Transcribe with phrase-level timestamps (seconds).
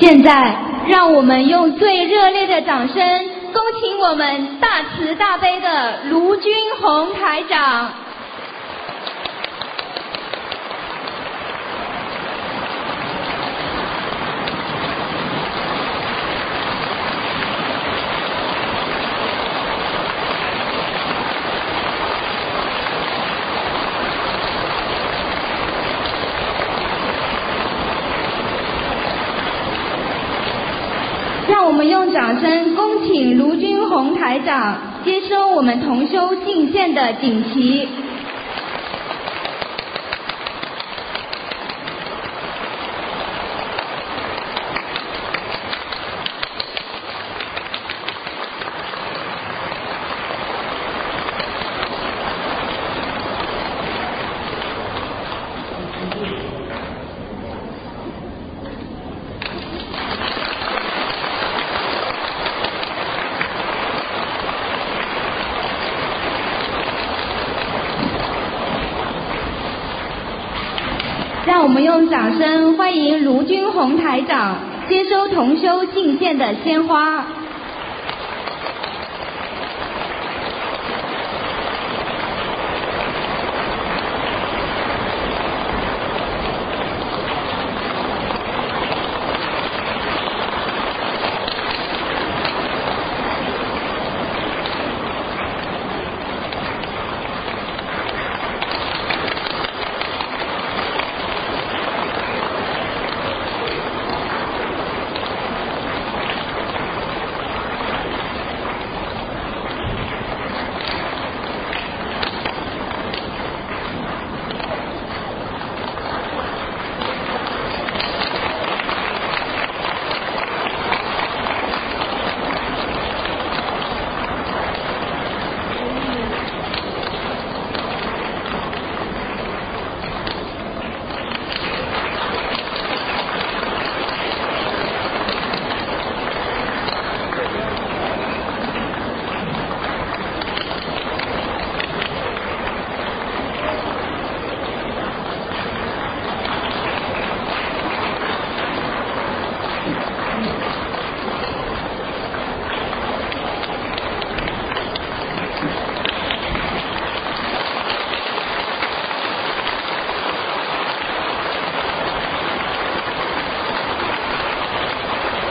[0.00, 0.56] 现在，
[0.86, 2.96] 让我们用最热烈的掌声，
[3.52, 7.90] 恭请我们大慈大悲的卢军宏台长。
[31.50, 32.12] 让我们用
[32.76, 37.88] 恭请卢军宏台长接收我们同修进献的锦旗。
[71.48, 73.24] 让我们用掌声欢迎
[73.78, 74.56] 洪台长
[74.88, 77.24] 接收同修进献的鲜花。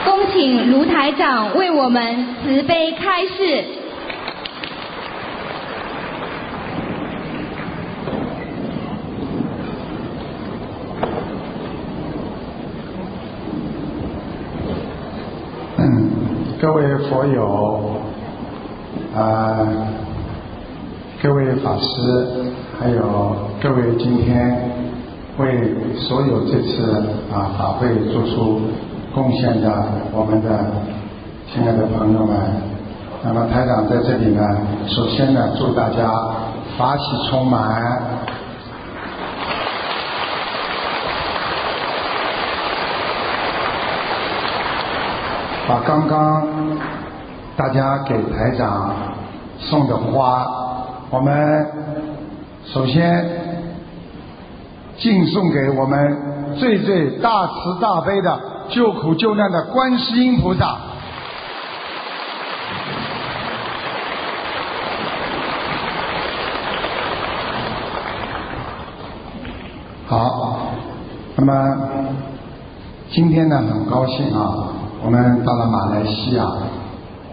[0.07, 3.65] 恭请卢台长为我们慈悲开示。
[16.61, 17.95] 各位佛友，
[19.15, 19.67] 啊、
[21.23, 21.85] 各位法师，
[22.79, 24.71] 还有各位今天
[25.37, 26.91] 为所有这次
[27.33, 28.61] 啊法会做出
[29.15, 30.49] 贡献的我们的
[31.49, 32.37] 亲爱的朋友们，
[33.23, 34.43] 那么台长在这里呢，
[34.85, 36.11] 首先呢，祝大家
[36.77, 38.01] 法喜充满。
[45.69, 46.45] 把刚刚
[47.55, 48.93] 大家给台长
[49.57, 50.45] 送的花，
[51.09, 51.65] 我们
[52.65, 53.25] 首先
[54.97, 58.37] 敬送给我们最最大慈大悲的
[58.69, 60.77] 救苦救难的观世音菩萨。
[70.09, 70.69] 好，
[71.35, 71.53] 那么
[73.11, 74.69] 今天呢，很高兴啊，
[75.03, 76.45] 我们到了马来西亚，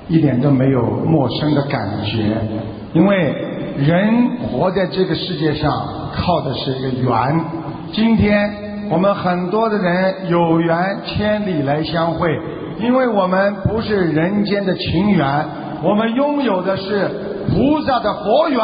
[0.08, 2.36] 一点都没有陌生的感觉，
[2.92, 3.32] 因为
[3.78, 5.70] 人活在这个世界上
[6.16, 7.40] 靠的是一个缘。
[7.92, 8.50] 今天
[8.90, 12.28] 我们很多的人有缘千里来相会，
[12.80, 15.46] 因为我们不是人间的情缘，
[15.80, 17.08] 我们拥有的是
[17.48, 18.58] 菩萨的佛缘。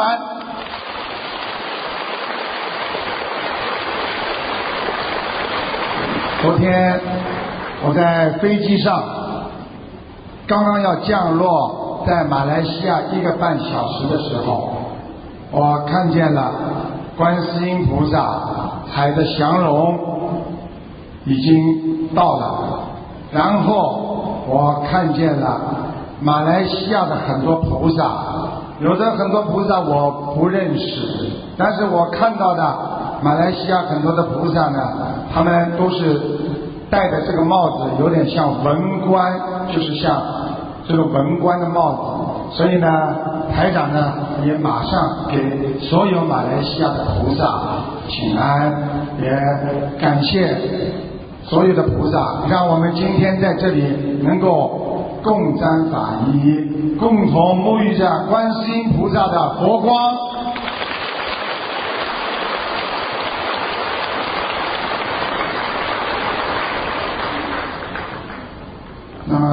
[6.42, 6.98] 昨天
[7.86, 9.02] 我在飞机上，
[10.46, 14.70] 刚刚要降落在马来西亚一个半小时的时候，
[15.50, 16.50] 我看见了
[17.18, 18.40] 观世音菩萨
[18.90, 19.98] 踩着祥龙
[21.26, 22.80] 已经到了，
[23.32, 25.60] 然后我看见了
[26.22, 28.12] 马来西亚的很多菩萨，
[28.80, 32.74] 有的很多菩萨我不认识，但是我看到的
[33.22, 34.78] 马来西亚很多的菩萨呢，
[35.32, 36.20] 他们都是
[36.88, 39.32] 戴的这个帽子有点像文官，
[39.72, 40.20] 就是像
[40.88, 42.88] 这个文官的帽子，所以呢，
[43.54, 44.12] 台长呢
[44.44, 47.44] 也马上给所有马来西亚的菩萨
[48.08, 48.72] 请安，
[49.20, 49.30] 也
[50.00, 50.56] 感谢
[51.44, 60.16] 所有的菩萨，让我们今天在这里能够共沾法衣，共同沐浴着观世音菩萨的佛光。
[69.30, 69.46] 那么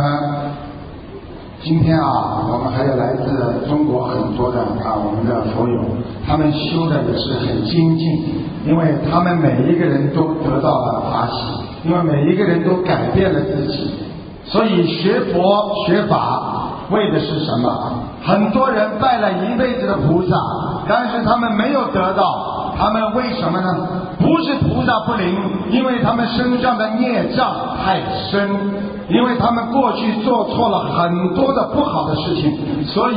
[1.62, 5.82] 今天啊，我们还有来自中国很多的啊，我们的佛友，
[6.26, 13.92] 他们修的也是很精进，因为他们每一个人都得到了法喜，因为每一个人都改变了自己，
[14.46, 17.94] 所以学佛学法为的是什么？
[18.24, 20.36] 很多人拜了一辈子的菩萨，
[20.88, 23.68] 但是他们没有得到，他们为什么呢？
[24.20, 25.36] 不是菩萨不灵，
[25.72, 28.50] 因为他们身上的孽障太深，
[29.10, 33.16] 因为他们过去做错了很多的不好的事情，所以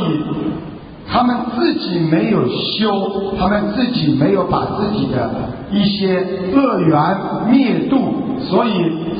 [1.10, 5.30] 他们自己没有修，他们自己没有把自己的
[5.70, 6.24] 一些
[6.54, 7.16] 恶缘
[7.50, 7.98] 灭度，
[8.40, 8.70] 所以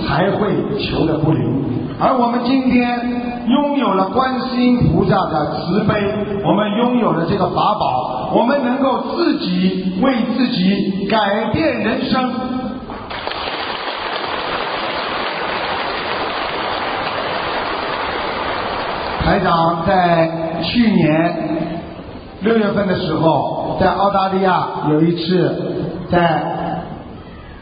[0.07, 0.49] 才会
[0.79, 1.41] 求的不灵。
[1.99, 5.95] 而我们今天拥有了观世音菩萨的慈悲，
[6.45, 12.33] 我们拥有了这个法宝，我们能够自己为自己改变人生。
[19.25, 21.59] 台长在去年
[22.41, 26.83] 六月份的时候，在澳大利亚有一次在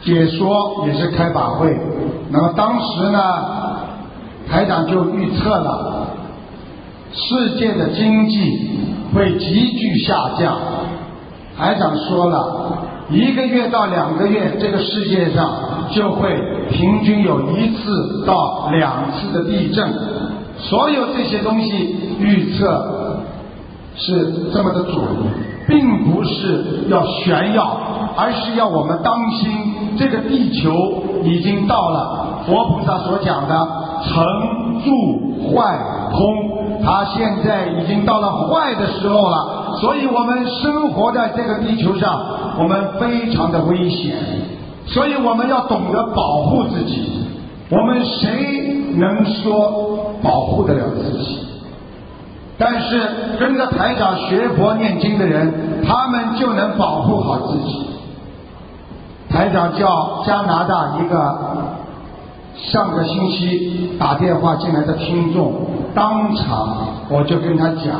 [0.02, 1.76] 解说，也是开法会。
[2.30, 3.20] 那么当时呢，
[4.50, 6.08] 台长就预测了
[7.12, 8.70] 世界的经济
[9.14, 10.56] 会急剧下降。
[11.56, 12.78] 台长说了，
[13.10, 15.50] 一个月到两个月，这个世界上
[15.92, 16.30] 就会
[16.70, 19.88] 平均有一次到两次的地震。
[20.58, 23.22] 所有这些东西预测
[23.96, 24.96] 是这么的准，
[25.66, 27.78] 并不是要炫耀，
[28.16, 29.50] 而是要我们当心，
[29.98, 30.72] 这个地球
[31.24, 33.68] 已经到了佛菩萨所讲的
[34.02, 34.24] 成
[34.82, 35.78] 住坏
[36.10, 42.20] 空，他现在已经到了坏的时候了，所以我们生活在这个地球上，
[42.58, 44.16] 我们非常的危险，
[44.86, 47.26] 所以我们要懂得保护自己。
[47.70, 51.38] 我们谁能说保护得了自己？
[52.56, 57.86] 但是跟着台长学佛念经的人，他们就能保护好自己。
[59.28, 61.36] 台长叫加拿大一个
[62.60, 65.52] 上个星期打电话进来的听众，
[65.94, 66.76] 当场
[67.08, 67.94] 我就跟他讲，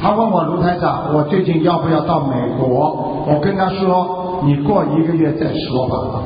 [0.00, 3.24] 他问我卢台长，我最近要不要到美国？
[3.26, 6.22] 我跟他说，你过一个月再说吧。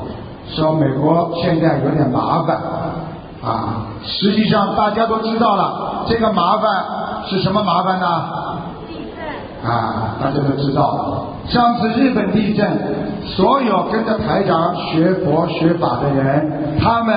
[0.51, 2.57] 说美国现在有点麻烦
[3.43, 6.65] 啊，实际上大家都知道了，这个麻烦
[7.27, 8.07] 是什么麻烦呢？
[9.63, 12.67] 啊，大家都知道，上次日本地震，
[13.27, 17.15] 所有跟着台长学佛学法的人，他们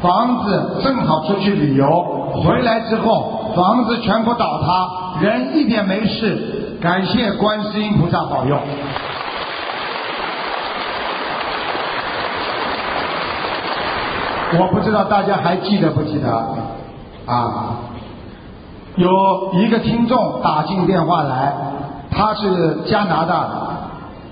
[0.00, 1.86] 房子正好出去旅游，
[2.44, 8.56] 回来之后房子全部倒塌，人一点没事，感谢观世音菩萨保佑。
[14.60, 16.30] 我不知道大家还记得不记得
[17.26, 17.76] 啊？
[18.96, 19.08] 有
[19.54, 21.52] 一个听众打进电话来，
[22.10, 23.50] 他是加拿大的，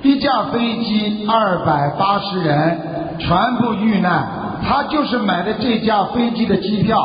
[0.03, 2.81] 一架飞机二百八十人
[3.19, 4.27] 全部遇难，
[4.63, 6.99] 他就是买的这架飞机的机票，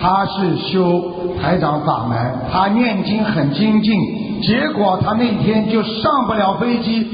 [0.00, 1.02] 他是修
[1.40, 2.16] 台长法门，
[2.52, 7.06] 他念经很精进，结果他那天就上不了飞机，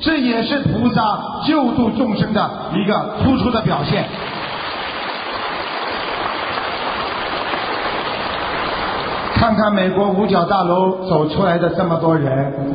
[0.00, 1.02] 这也是菩萨
[1.46, 4.04] 救度众生的一个突出的表现。
[9.34, 12.74] 看看美国五角大楼走出来的这么多人，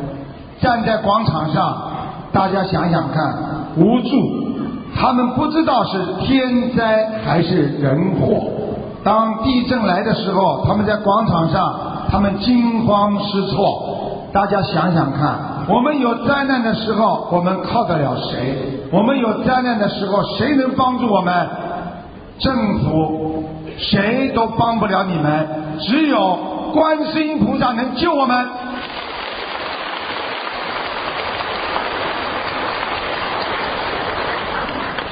[0.60, 1.90] 站在广场上，
[2.32, 3.34] 大家想想看，
[3.76, 4.08] 无助，
[4.94, 8.52] 他们不知道是天灾还是人祸。
[9.02, 11.74] 当地震来的时候，他们在广场上，
[12.10, 14.28] 他们惊慌失措。
[14.32, 15.38] 大家想想看，
[15.68, 18.80] 我们有灾难的时候，我们靠得了谁？
[18.90, 21.48] 我们有灾难的时候，谁能帮助我们？
[22.38, 23.44] 政府
[23.78, 25.48] 谁都帮不了你们，
[25.80, 26.38] 只有。
[26.74, 28.36] 观世音菩萨能救我们，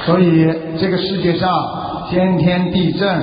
[0.05, 1.49] 所以这个世界上
[2.09, 3.21] 天天地震，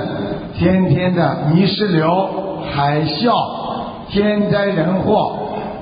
[0.59, 2.29] 天天的泥石流、
[2.75, 3.33] 海啸、
[4.11, 5.39] 天灾人祸。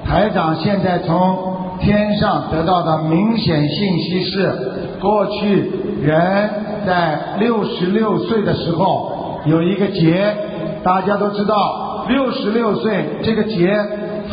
[0.06, 1.38] 台长现在从
[1.78, 4.52] 天上得到的明显信息是：
[5.00, 5.70] 过去
[6.02, 6.50] 人
[6.86, 10.34] 在六十六岁的时候有一个劫，
[10.82, 13.72] 大家都知道，六十六岁这个劫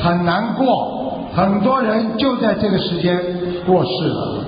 [0.03, 3.17] 很难过，很多人就在这个时间
[3.65, 4.45] 过世了。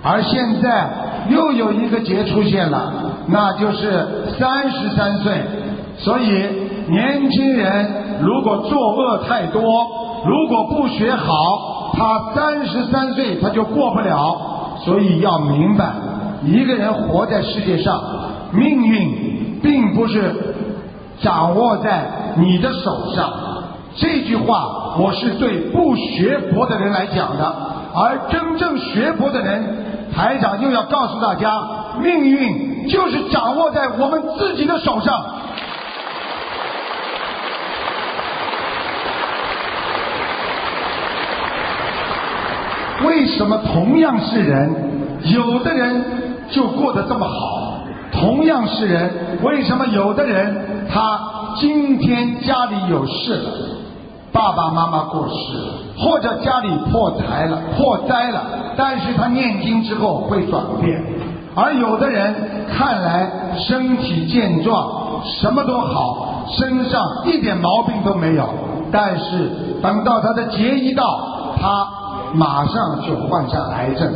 [0.00, 0.88] 而现在
[1.28, 2.92] 又有一个劫出现了，
[3.26, 4.06] 那就是
[4.38, 5.32] 三十三岁。
[5.98, 6.26] 所以
[6.88, 7.86] 年轻人
[8.20, 9.62] 如果作恶太多，
[10.24, 14.76] 如果不学好，他三十三岁他就过不了。
[14.84, 15.92] 所以要明白，
[16.44, 18.00] 一个人活在世界上，
[18.52, 20.32] 命运并不是
[21.20, 22.06] 掌握在
[22.36, 23.32] 你的手上。
[23.96, 27.56] 这句话我是对不学佛的人来讲的，
[27.92, 29.64] 而真正学佛的人，
[30.18, 31.48] 台长又要告诉大家，
[32.02, 35.24] 命运就是掌握在我们自己的手上。
[43.04, 44.74] 为什么同样是人，
[45.22, 46.04] 有的人
[46.50, 47.84] 就过得这么好？
[48.10, 53.50] 同样是人，为什么有的人他今天家里有事了，
[54.32, 55.34] 爸爸妈妈过世，
[55.98, 58.42] 或者家里破财了、破灾了，
[58.76, 61.00] 但是他念经之后会转变；
[61.54, 62.34] 而有的人
[62.76, 68.48] 看来身体健壮，什么都好，身上一点毛病都没有，
[68.92, 69.50] 但是
[69.82, 71.04] 等到他的劫一到，
[71.60, 71.86] 他。
[72.34, 74.12] 马上就患上癌症，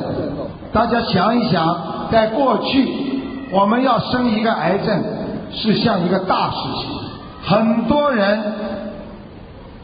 [0.70, 1.74] 大家想一想，
[2.10, 2.86] 在过去，
[3.50, 5.02] 我们要生一个癌症
[5.50, 6.90] 是像一个大事情，
[7.42, 8.38] 很多人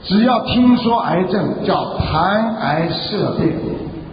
[0.04, 3.52] 只要听说癌症叫谈癌色变，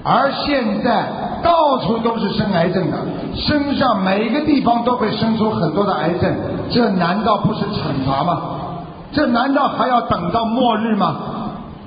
[0.03, 1.05] 而现在
[1.43, 2.97] 到处都是生癌症的，
[3.35, 6.33] 身上每一个地方都会生出很多的癌症，
[6.71, 8.41] 这难道不是惩罚吗？
[9.11, 11.15] 这难道还要等到末日吗？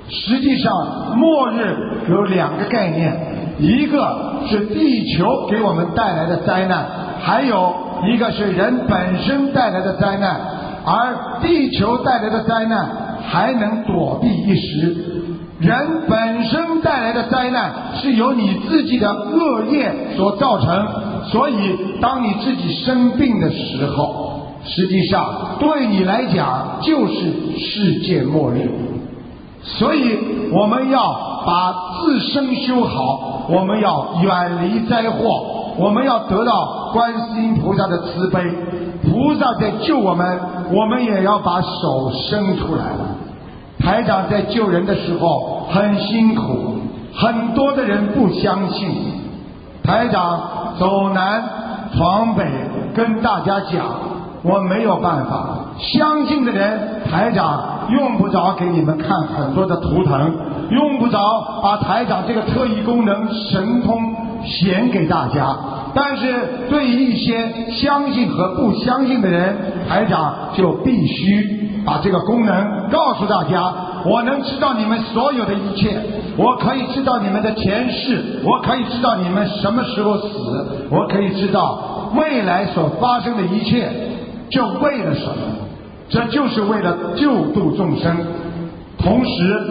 [0.09, 0.73] 实际上，
[1.15, 1.77] 末日
[2.09, 4.17] 有两个概念，一个
[4.49, 6.85] 是地球给我们带来的灾难，
[7.21, 7.73] 还有
[8.07, 10.39] 一个是人本身带来的灾难。
[10.85, 12.89] 而地球带来的灾难
[13.31, 14.95] 还能躲避一时，
[15.59, 17.71] 人本身带来的灾难
[18.01, 20.87] 是由你自己的恶业所造成。
[21.31, 21.53] 所以，
[22.01, 27.13] 当你自己生病的时候，实际上对你来讲就是
[27.59, 28.67] 世界末日。
[29.61, 30.17] 所以
[30.51, 38.41] 我们要把自身修好，我们要远离灾祸，我们要得到观世音菩萨的慈悲，
[39.03, 40.39] 菩萨在救我们，
[40.71, 42.83] 我们也要把手伸出来。
[43.79, 46.75] 台长在救人的时候很辛苦，
[47.15, 48.89] 很多的人不相信。
[49.83, 51.43] 台长走南
[51.95, 52.45] 闯北
[52.93, 53.85] 跟大家讲，
[54.43, 55.68] 我没有办法。
[55.79, 57.77] 相信的人，台长。
[57.89, 60.31] 用不着给你们看很多的图腾，
[60.69, 61.17] 用不着
[61.63, 64.13] 把台长这个特异功能神通
[64.45, 65.57] 显给大家。
[65.95, 69.55] 但是对于一些相信和不相信的人，
[69.89, 73.73] 台长就必须把这个功能告诉大家。
[74.05, 75.99] 我能知道你们所有的一切，
[76.37, 83.89] 我可以知道你们的前世，我可以知道你们什么时候死，我可以知道未来所发生的一切，
[84.51, 85.58] 就为了什么？
[86.09, 88.17] 这就是为了救度众生，
[88.97, 89.63] 同时，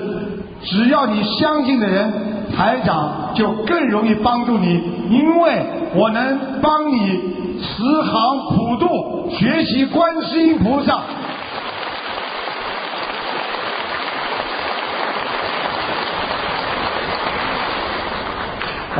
[0.62, 2.12] 只要你相信的人，
[2.56, 4.80] 台长就更容易帮助你，
[5.10, 5.66] 因为
[5.96, 11.00] 我能帮你慈航普渡，学习观世音菩萨。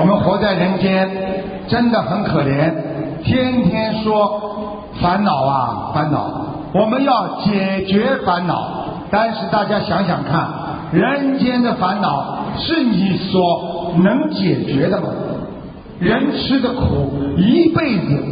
[0.01, 1.09] 我们活在人间，
[1.69, 2.73] 真的很可怜，
[3.23, 6.48] 天天说烦恼啊，烦恼。
[6.73, 8.69] 我们要解决烦恼，
[9.11, 10.49] 但是大家想想看，
[10.93, 15.09] 人间的烦恼是你所能解决的吗？
[15.99, 18.23] 人吃的苦一辈子，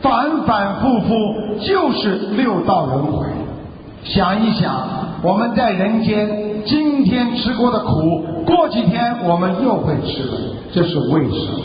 [0.00, 1.08] 反反复复
[1.62, 3.26] 就是六道轮回。
[4.02, 4.88] 想一想，
[5.22, 10.38] 我们在人间今天吃过的苦，过几天我们又会吃了，
[10.72, 11.60] 这是为什么？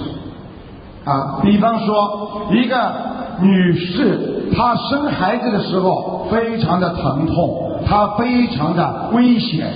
[1.05, 3.15] 啊，比方说一个。
[3.37, 9.67] 女士，她生孩子的时候非常的疼痛，她非常的危险。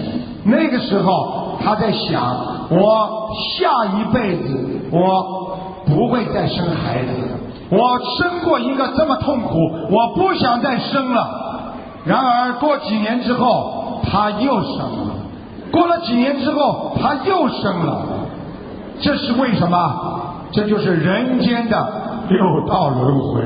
[0.45, 2.21] 那个时候，她在想：
[2.69, 7.11] 我下一辈子我不会再生孩子。
[7.69, 9.57] 我生过一个这么痛苦，
[9.91, 11.73] 我不想再生了。
[12.05, 15.15] 然而过几年之后，她又生了。
[15.69, 18.05] 过了几年之后，她又生了。
[19.01, 20.21] 这是为什么？
[20.51, 22.05] 这就是人间的。
[22.29, 23.41] 六道轮回，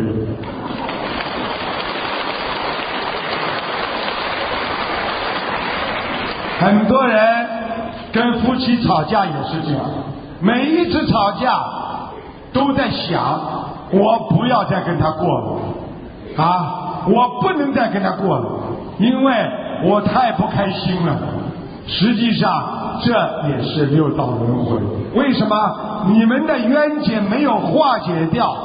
[6.60, 7.48] 很多人
[8.12, 9.86] 跟夫妻吵架也是这样，
[10.42, 11.58] 每一次吵架
[12.52, 13.40] 都在想，
[13.92, 18.46] 我不要再跟他过了，啊，我不能再跟他过了，
[18.98, 19.34] 因为
[19.86, 21.18] 我太不开心了。
[21.88, 23.14] 实际上，这
[23.48, 25.03] 也是六道轮回。
[25.16, 25.56] 为什么
[26.14, 28.56] 你们的冤结没有化解掉？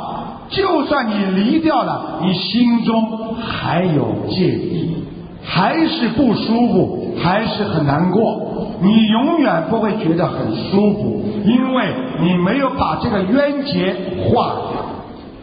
[0.51, 5.05] 就算你离掉了，你心中还有芥意，
[5.45, 8.41] 还是不舒服，还是很难过。
[8.81, 14.85] 你永远不会觉得很舒服，因为你没有把这个冤结化掉。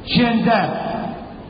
[0.05, 0.69] 现在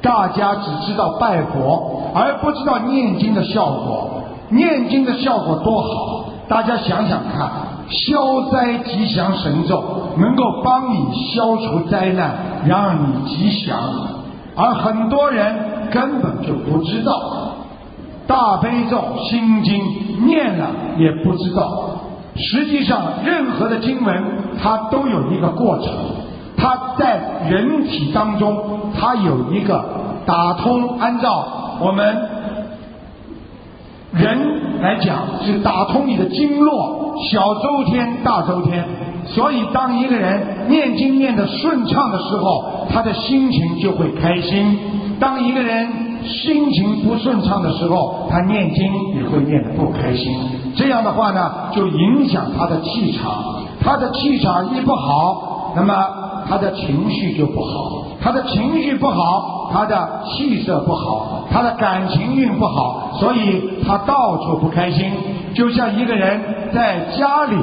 [0.02, 4.10] 大家只知道拜佛，而不知道念经的效果。
[4.50, 7.50] 念经的效果多好，大家想想看，
[7.90, 9.84] 消灾吉祥神咒
[10.18, 10.98] 能够帮你
[11.34, 12.36] 消除灾难，
[12.68, 13.78] 让你吉祥。
[14.56, 15.56] 而很多人
[15.92, 17.12] 根本就不知道，
[18.28, 21.92] 大悲咒、心经念了也不知道。
[22.36, 24.24] 实际上，任何的经文
[24.62, 25.94] 它都有一个过程，
[26.58, 28.58] 它在人体当中
[29.00, 29.86] 它有一个
[30.26, 32.30] 打通，按照我们。
[34.18, 38.84] 人来讲是打通你的经络，小周天、大周天。
[39.28, 44.78] 所以，当一个人念经念得顺畅的时候，他的心情就会开心；
[45.20, 45.88] 当一个人
[46.24, 48.84] 心情不顺畅的时候，他念经
[49.16, 50.32] 也会念得不开心。
[50.76, 53.32] 这样的话呢，就影响他的气场。
[53.84, 55.94] 他的气场一不好，那么
[56.48, 58.06] 他的情绪就不好。
[58.22, 65.12] 他的情绪不好，他的气色不好，他的感情运不好，所以他到处不开心。
[65.54, 66.42] 就像一个人
[66.74, 67.56] 在家里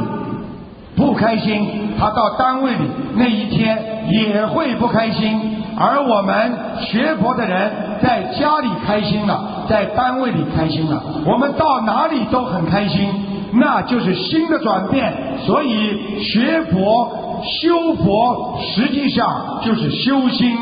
[0.94, 1.66] 不开心，
[1.98, 2.84] 他到单位里
[3.16, 5.56] 那一天也会不开心。
[5.76, 13.08] 而我们学佛的人在家里开心了，在单位里开心了，我们到哪里都很开心，
[13.54, 15.12] 那就是心的转变。
[15.44, 17.10] 所以学佛。
[17.44, 20.56] 修佛实际上就是修心、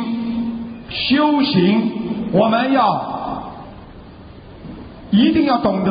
[0.88, 1.92] 修行。
[2.32, 3.42] 我们要
[5.10, 5.90] 一定要懂得，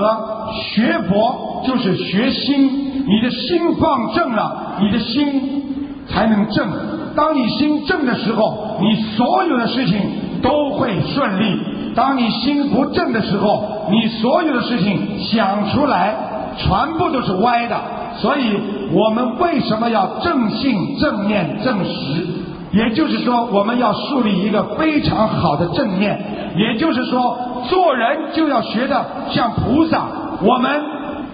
[0.53, 3.05] 学佛就是学心。
[3.05, 5.63] 你的心放正了，你的心
[6.07, 6.67] 才能正。
[7.15, 9.99] 当你心正的时候，你所有的事情
[10.41, 11.57] 都会顺利；
[11.95, 16.15] 当你心不正的时候，你所有的事情想出来，
[16.57, 17.75] 全部都是歪的。
[18.19, 18.59] 所以
[18.91, 22.25] 我们为什么要正信、正念、正实？
[22.71, 26.19] 也就是说，我们要树立一个非常好的正念。
[26.55, 30.03] 也就是说，做人就要学的像菩萨。
[30.41, 30.81] 我们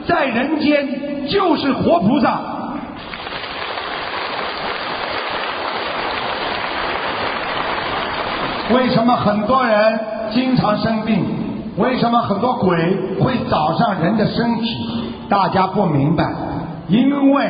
[0.05, 2.39] 在人间就是活菩萨。
[8.73, 9.99] 为什么很多人
[10.31, 11.23] 经常生病？
[11.77, 12.75] 为什么很多鬼
[13.19, 14.75] 会找上人的身体？
[15.29, 16.23] 大家不明白。
[16.87, 17.49] 因为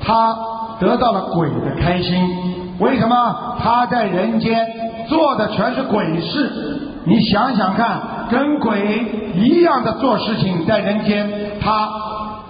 [0.00, 0.36] 他
[0.80, 2.14] 得到了鬼的开心，
[2.78, 4.66] 为什么他在人间
[5.08, 6.82] 做的全是鬼事？
[7.04, 11.28] 你想想看，跟鬼一样的做事情，在人间
[11.60, 11.88] 他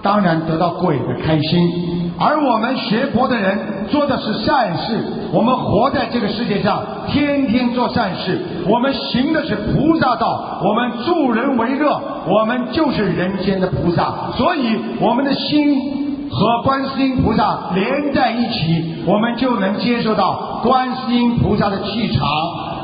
[0.03, 2.11] 当然得到鬼的开心。
[2.19, 3.57] 而我们学佛的人
[3.89, 8.37] 做的是善事，我们活在这个世界上，天天做善事，
[8.67, 16.08] 我们行的是菩萨道，我们助人为乐，我们就是人间的菩萨，所以我们的心。
[16.31, 22.27] 和观世音菩萨连在一起，我们就能接受到观世音菩萨的气场。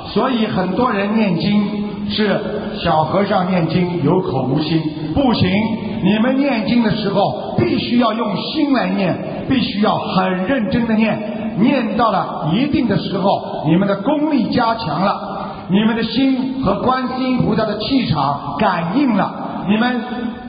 [0.08, 2.40] 所以很多人念经是
[2.84, 4.82] 小和尚念经有口无心，
[5.14, 5.50] 不行。
[6.04, 9.16] 你们念经的时候必须要用心来念，
[9.48, 11.18] 必须要很认真的念。
[11.60, 20.02] 念到了一定的时候，你们的功力加强了，你们的心和观世音菩萨的气场感应了，你们。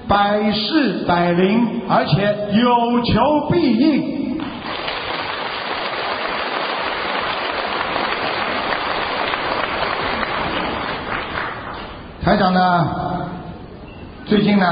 [0.09, 4.16] 百事百灵，而且有求必应。
[12.23, 12.88] 台长呢，
[14.27, 14.66] 最近呢，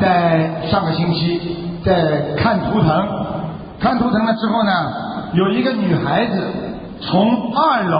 [0.00, 3.08] 在上个星期在看图腾，
[3.80, 4.72] 看图腾了之后呢，
[5.34, 6.52] 有一个女孩子
[7.00, 7.98] 从二楼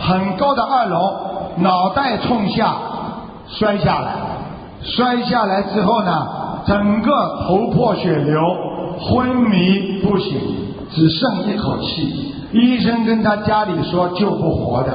[0.00, 2.74] 很高的二楼，脑袋冲下
[3.48, 4.29] 摔下来。
[4.82, 6.26] 摔下来之后呢，
[6.66, 7.10] 整个
[7.46, 8.40] 头破血流，
[8.98, 10.38] 昏迷不醒，
[10.90, 12.34] 只剩一口气。
[12.52, 14.92] 医生跟他家里说救不活的，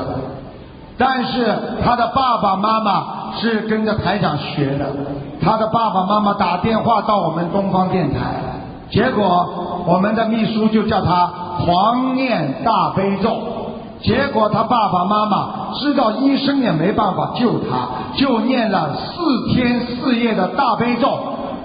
[0.97, 1.45] 但是
[1.83, 4.85] 他的爸爸妈妈是跟着台长学的，
[5.41, 8.41] 他的爸爸妈妈打电话到我们东方电台，
[8.89, 11.31] 结果我们的秘书就叫他
[11.65, 13.31] 狂念大悲咒。
[14.01, 21.17] 结果他爸爸妈妈知道医生也没办法救他就念了四天四夜的大悲咒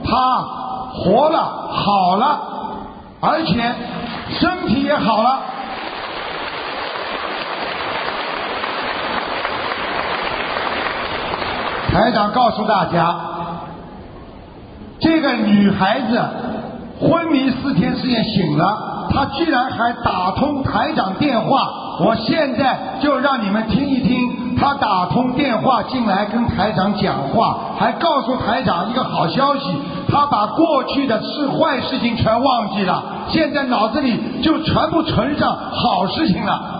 [0.04, 0.40] 他
[0.92, 1.38] 活了
[1.70, 2.40] 好了
[3.20, 3.74] 而且
[4.38, 5.50] 身体也好了。
[11.92, 13.14] 台长告诉大家
[15.00, 16.22] 这个女孩子
[17.00, 21.58] 昏迷四天四夜醒了她居然还打通台长电话
[22.02, 29.76] 我现在就让你们听一听，他打通电话进来跟台长讲话，还告诉台长一个好消息，
[30.10, 36.78] 他把过去的是坏事情全忘记了，现在脑子里就全部存上好事情了。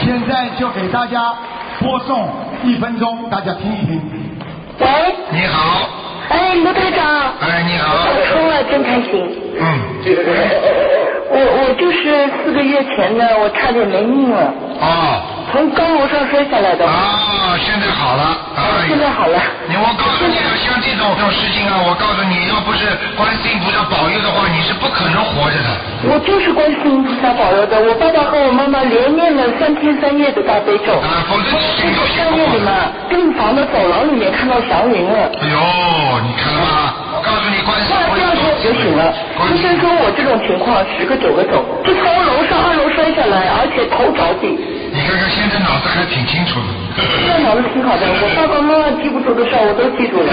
[0.00, 1.34] 现在就给大家
[1.80, 2.28] 播送
[2.64, 4.00] 一分钟，大家听一听。
[4.80, 4.86] 喂，
[5.32, 5.86] 你好，
[6.30, 7.04] 哎，卢台长，
[7.40, 9.10] 哎，你好，我冲了，真开心。
[9.60, 9.64] 嗯，
[11.44, 15.22] 我我就是四个月前呢，我差点没命了，哦，
[15.52, 16.84] 从高楼上摔下来的。
[16.84, 19.38] 啊，现在好了，哎，现在好了。
[19.68, 25.68] 你我告诉你啊，像这种这种事情啊，我告诉你，要不是观世音菩萨保佑的话，你是不可能活着的。
[26.10, 30.98] 我就是观世音菩萨保佑的，我爸爸和我妈妈连念了三天三夜的大悲咒。
[30.98, 32.52] 啊，否则你醒都醒半不过来。
[32.52, 32.72] 夜里嘛，
[33.08, 35.30] 病房的走廊里面看到祥云了。
[35.38, 35.58] 哎呦，
[36.26, 36.94] 你看了吗？
[37.28, 39.12] 我告诉你，观世音菩那第二天我就醒了，
[39.52, 44.56] 医生说我这种情况十个九个走，就从楼上二楼摔下来，而且头着地。
[44.88, 46.68] 你看看现在脑子还挺清楚的。
[47.20, 50.32] 现在脑子挺好的， 我爸爸妈妈记不住的事儿我都记住了。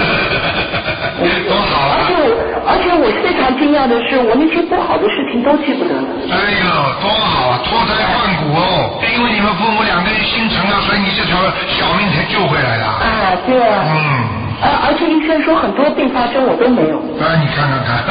[1.46, 2.10] 多好啊而且！
[2.16, 2.24] 我，
[2.64, 6.08] 而且我非常惊讶的是，我那些不好的事情都记不得了。
[6.32, 6.66] 哎呦，
[7.04, 7.60] 多好啊！
[7.68, 11.36] 脱胎换骨哦，因为你们父母两个人心诚啊，所以你这条
[11.76, 12.84] 小命才救回来的。
[12.88, 13.84] 啊，对啊。
[13.84, 16.96] 嗯，啊，而且医生说很多并发症我都没有。
[16.96, 18.04] 啊，你看看看。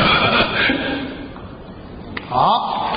[2.30, 2.92] 好，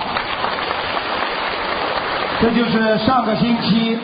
[2.40, 3.98] 这就是上个星期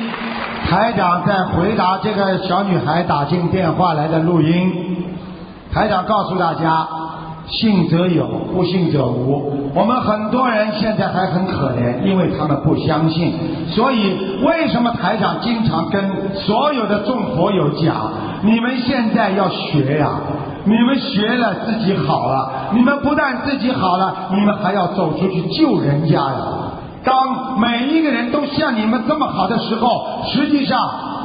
[0.68, 5.06] 台长在回答这个小女孩打进电话来的录音。
[5.72, 6.86] 台长告诉大家，
[7.58, 9.70] 信则有，不信则无。
[9.74, 13.32] 我们很多人现在还很可怜，因为他们不相信。
[13.70, 16.02] 所以，为什么台长经常跟
[16.34, 18.12] 所有的众佛友讲，
[18.42, 20.10] 你们现在要学呀、
[20.64, 26.38] 你们学了自己好了，你们不但自己好了，你们还要走出去救人家呀。
[27.04, 30.78] 当每一个人都像你们这么好的时候，实际上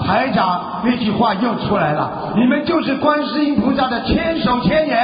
[0.05, 4.97] 台长那句话又出来了：你们就是观世音菩萨的千手千眼。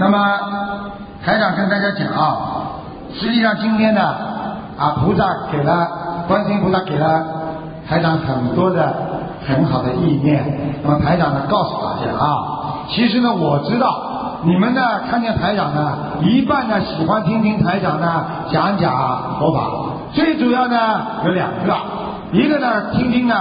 [0.00, 0.18] 那么
[1.24, 2.36] 台长跟大家讲啊，
[3.12, 4.00] 实际上今天呢，
[4.78, 5.88] 啊菩萨给了
[6.28, 7.24] 观世音菩萨给了
[7.88, 8.94] 台长很多的
[9.44, 10.80] 很好的意念。
[10.84, 14.80] 那么台长呢告诉大家啊，其实呢我知道你们呢
[15.10, 19.60] 看见台长呢，一半呢喜欢听听台长呢讲讲佛法，
[20.12, 20.76] 最主要呢
[21.24, 21.74] 有两个，
[22.30, 23.34] 一个呢听听呢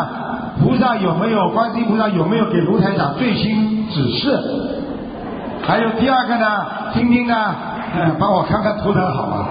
[0.60, 4.74] 菩萨有没有观世音菩萨有没有给卢台长最新指示。
[5.68, 7.36] 还有第二个呢，听听呢，
[7.94, 9.46] 嗯，帮我看看图腾好吗？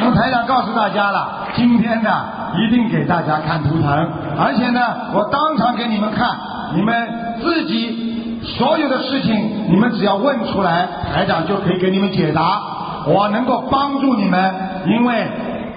[0.00, 2.10] 那么台长告诉大家了，今天呢
[2.58, 3.88] 一定给大家看图腾，
[4.36, 4.80] 而且呢，
[5.14, 6.36] 我当场给你们看，
[6.74, 7.08] 你们
[7.40, 12.60] 自己所有的事情，你们只要问出来，台长就可以给你们解答，
[13.06, 14.52] 我能够帮助你们，
[14.86, 15.28] 因为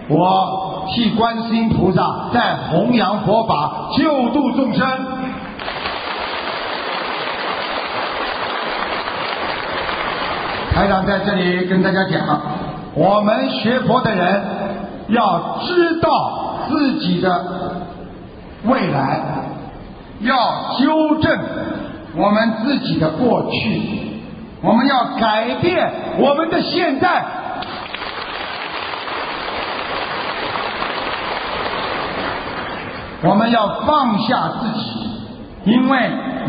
[0.07, 2.01] 我替观世音菩萨
[2.33, 4.87] 在弘扬佛法，救度众生。
[10.75, 12.41] 台长在这里跟大家讲，
[12.95, 14.43] 我们学佛的人
[15.07, 16.09] 要知道
[16.67, 17.81] 自己的
[18.65, 19.21] 未来，
[20.19, 20.35] 要
[20.77, 21.39] 纠正
[22.17, 24.19] 我们自己的过去，
[24.61, 27.23] 我们要改变我们的现在。
[33.23, 34.94] 我们要放下自己，
[35.65, 35.99] 因为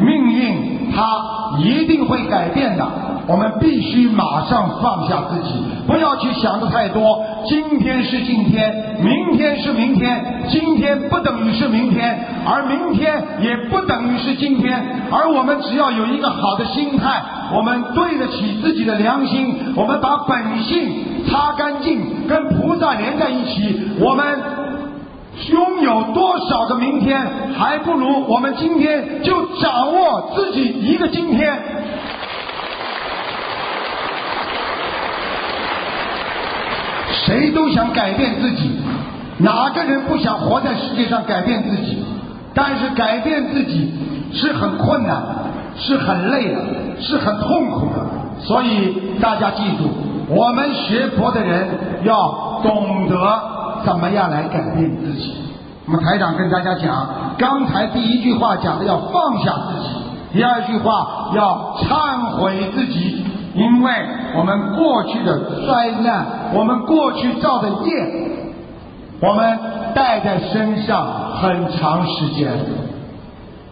[0.01, 2.87] 命运它一定会改变的。
[3.29, 7.25] 我们必须马上放下自己，不要去想的太多。
[7.49, 14.81] 今天是今天，明天是明天，今天不等于是明天，而明天也不等于是今天。
[15.11, 17.21] 而我们只要有一个好的心态，
[17.53, 20.89] 我们对得起自己的良心，我们把本性
[21.29, 24.25] 擦干净，跟菩萨连在一起，我们。
[25.51, 27.21] 拥有多少个明天，
[27.57, 31.57] 还不如我们今天就掌握自己一个今天。
[37.27, 38.79] 谁都想改变自己，
[39.39, 42.05] 哪个人不想活在世界上改变自己？
[42.55, 43.93] 但是改变自己
[44.33, 45.23] 是很困难，
[45.77, 46.61] 是很累的，
[47.01, 48.07] 是很痛苦的。
[48.41, 49.91] 所以大家记住，
[50.29, 51.69] 我们学佛的人
[52.05, 53.17] 要懂得
[53.85, 55.35] 怎么样来改变自己。
[55.87, 57.09] 我们台长跟大家讲，
[57.39, 59.89] 刚才第一句话讲的要放下自己，
[60.33, 63.93] 第二句话要忏悔自己，因为
[64.37, 67.95] 我们过去的灾难，我们过去造的业，
[69.21, 69.59] 我们
[69.95, 71.07] 带在身上
[71.41, 72.53] 很长时间。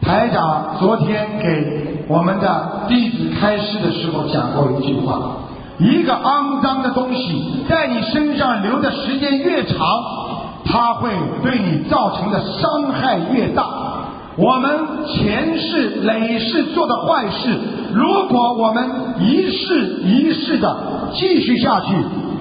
[0.01, 5.19] 台长昨天给我们的弟子开示的时候讲过一句话：
[5.79, 9.77] 一个肮脏的东西在你身上留的时间越长，
[10.65, 11.11] 它会
[11.43, 13.67] 对你造成的伤害越大。
[14.37, 14.71] 我们
[15.07, 17.59] 前世累世做的坏事，
[17.93, 18.85] 如果我们
[19.21, 20.77] 一世一世的
[21.15, 21.95] 继续下去，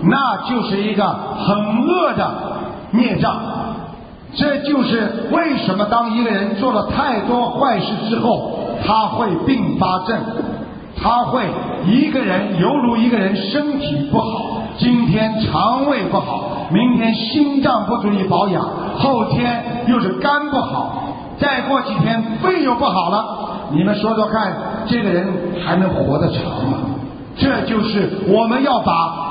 [0.03, 1.55] 那就是一个很
[1.87, 2.31] 恶的
[2.91, 3.35] 孽障。
[4.35, 10.19] 这就是为什么当一个人做了太多坏事之后，他会并发症，
[11.03, 11.43] 他会
[11.85, 18.65] 一个人犹如一个人身体不好，今天肠胃不好，明天心脏不注意保养，
[18.97, 21.03] 后天又是肝不好，
[21.37, 23.67] 再过几天肺又不好了。
[23.71, 24.55] 你们说说看，
[24.87, 25.27] 这个人
[25.65, 26.77] 还能活得长吗？
[27.35, 29.21] 这就是我们要把。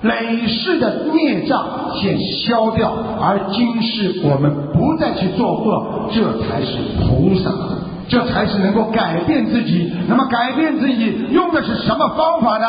[0.00, 1.60] 累世的孽障
[2.00, 7.50] 先消掉，而今世我们不再去做恶，这才是菩萨，
[8.08, 9.92] 这才是能够改变自己。
[10.08, 12.66] 那么改变自己用的是什么方法呢？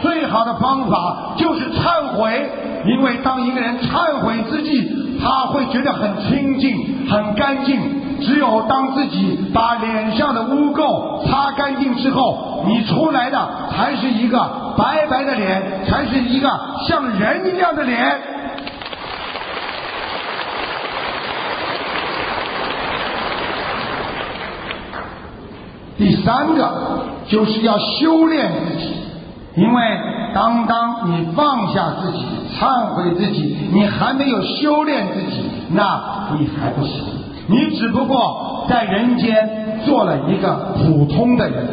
[0.00, 2.50] 最好的方法就是忏悔，
[2.86, 7.80] 因为当一个人忏悔之际，他会觉得很清净、很干净。
[8.20, 14.38] 只有当自己把脸上的污垢擦干净之后，你出来的才是一个
[14.76, 16.48] 白白的脸，才是一个
[16.88, 18.20] 像人一样的脸。
[25.98, 26.70] 第三个
[27.26, 28.94] 就是要修炼自己，
[29.56, 29.82] 因为
[30.32, 32.24] 当当你放下自己、
[32.56, 37.04] 忏悔自己，你还没有修炼自己，那你还不行。
[37.48, 41.66] 你只不过在人间做了一个普通的人，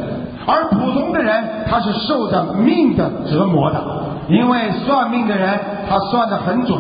[0.48, 3.84] 而普通的人他是受着命的折磨的，
[4.30, 6.80] 因为算命的人他算得很准，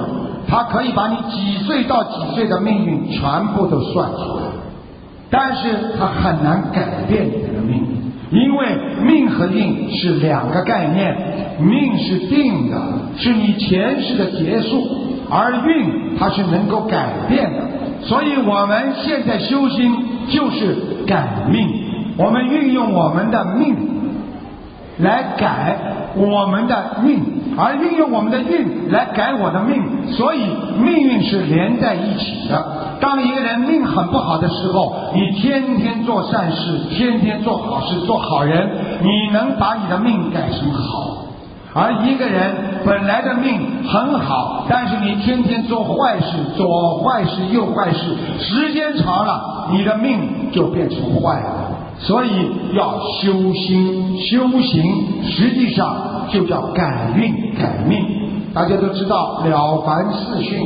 [0.49, 4.43] 他可以把你几岁到几岁的命运全部都算出来，
[5.37, 5.67] 但是
[5.99, 7.83] 他很难改变你的命，
[8.31, 8.67] 因为
[9.03, 11.13] 命和运是两个概念，
[11.59, 12.77] 命是定的，
[13.17, 14.81] 是你前世的结束，
[15.29, 17.59] 而运它是能够改变的。
[18.03, 19.93] 所以我们现在修心
[20.29, 21.67] 就是改命，
[22.17, 23.75] 我们运用我们的命
[24.97, 25.77] 来改
[26.15, 27.21] 我们的运，
[27.57, 29.81] 而运用我们的运来改我的命，
[30.13, 30.39] 所以
[30.79, 32.65] 命运是连在一起的。
[33.01, 38.69] 当一个人命很不好的时候，你天天做善事，天天做好事，做好人，
[39.01, 41.25] 你能把你的命改成好。
[41.77, 42.55] 而一个人
[42.85, 51.74] 本来的命很好，但是你天天做坏事，左坏事右坏事，时间长了，你的命就变成坏了。
[51.99, 52.29] 所以
[52.73, 57.99] 要修心修行，实际上就叫改运改命。
[58.53, 60.59] 大家都知道《了凡四训》，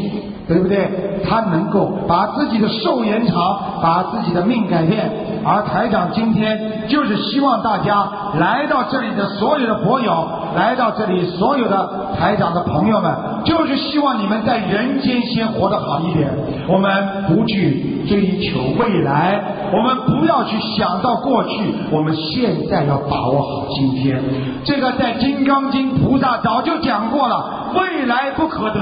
[0.47, 0.87] 对不对？
[1.27, 3.35] 他能够把自己的寿延长，
[3.81, 5.09] 把自己的命改变。
[5.43, 10.27] 而台长今天就是希望大家来到这里的所有的博友。
[10.55, 13.13] 来到这里，所有的台长的朋友们，
[13.45, 16.27] 就是希望你们在人间先活得好一点。
[16.67, 16.91] 我们
[17.27, 19.39] 不去追求未来，
[19.71, 24.21] 我们不要去想到过去，我们现在要把握好今天。
[24.63, 28.81] 这个在《金刚经》菩萨早就讲过了：未来不可得，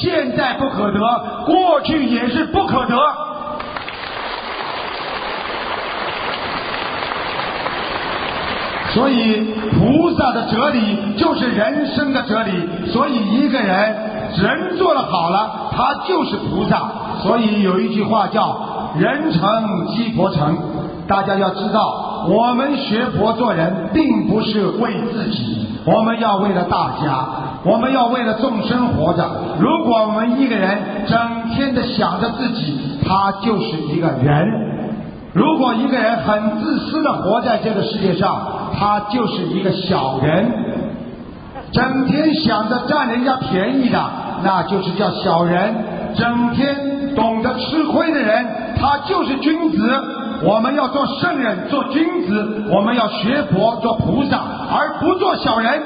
[0.00, 1.00] 现在不可得，
[1.46, 2.96] 过去也是不可得。
[8.92, 12.52] 所以，菩萨的哲理就是人生的哲理。
[12.92, 13.96] 所以，一个人
[14.36, 16.80] 人做的好了，他就是菩萨。
[17.20, 18.56] 所以有一句话叫
[18.98, 20.56] “人成即佛成”。
[21.06, 27.26] 大家要知道，我们学佛做人，并不是为自己，我们要为了大家，
[27.62, 29.22] 我们要为了众生活着。
[29.60, 31.18] 如果我们一个人整
[31.50, 34.46] 天的想着自己，他就是一个人；
[35.34, 38.40] 如果一个人很自私的活在这个世界上，
[38.78, 40.50] 他就是一个小人，
[41.70, 44.02] 整天想着占人家便宜的，
[44.42, 45.74] 那就是叫小人；
[46.16, 48.46] 整天懂得吃亏的人，
[48.80, 50.04] 他就是君子。
[50.42, 52.34] 我们要做圣人，做君子；
[52.70, 54.36] 我们要学佛，做菩萨，
[54.70, 55.80] 而不做小人。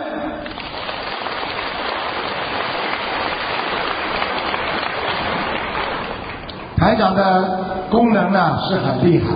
[6.76, 7.58] 台长的
[7.90, 9.26] 功能呢是很厉害。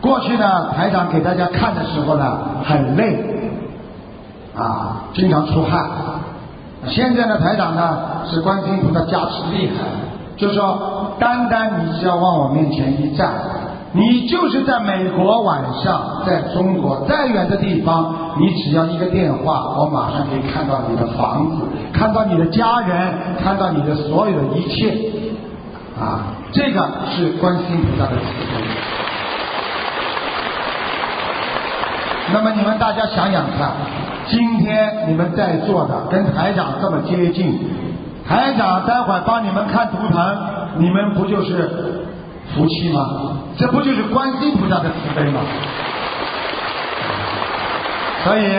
[0.00, 3.16] 过去呢，台长给大家看的时候呢，很累，
[4.54, 5.88] 啊，经常出汗。
[6.88, 7.98] 现在呢，台长呢
[8.30, 9.84] 是观音菩萨加持厉害，
[10.36, 13.32] 就说单单你只要往我面前一站，
[13.92, 24.94] 你就是在美国晚上，在中国再远的地方，你只要一个电话，我马上可以看到你的房子，看到你的家人，看到你的所有的一切。
[26.00, 28.64] 啊，这个是观世音菩萨的慈悲。
[32.32, 33.70] 那么你们大家想想看，
[34.26, 37.60] 今天你们在座的跟台长这么接近，
[38.28, 40.36] 台长待会儿帮你们看图腾，
[40.78, 42.06] 你们不就是
[42.54, 43.00] 福气吗？
[43.56, 45.40] 这不就是观音菩萨的慈悲吗？
[48.24, 48.56] 所以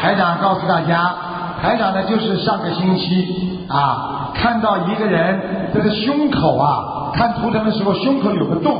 [0.00, 1.14] 台长告诉大家，
[1.60, 5.40] 台长呢就是上个星期啊，看到一个人
[5.74, 8.78] 这个胸口啊，看图腾的时候胸口有个洞，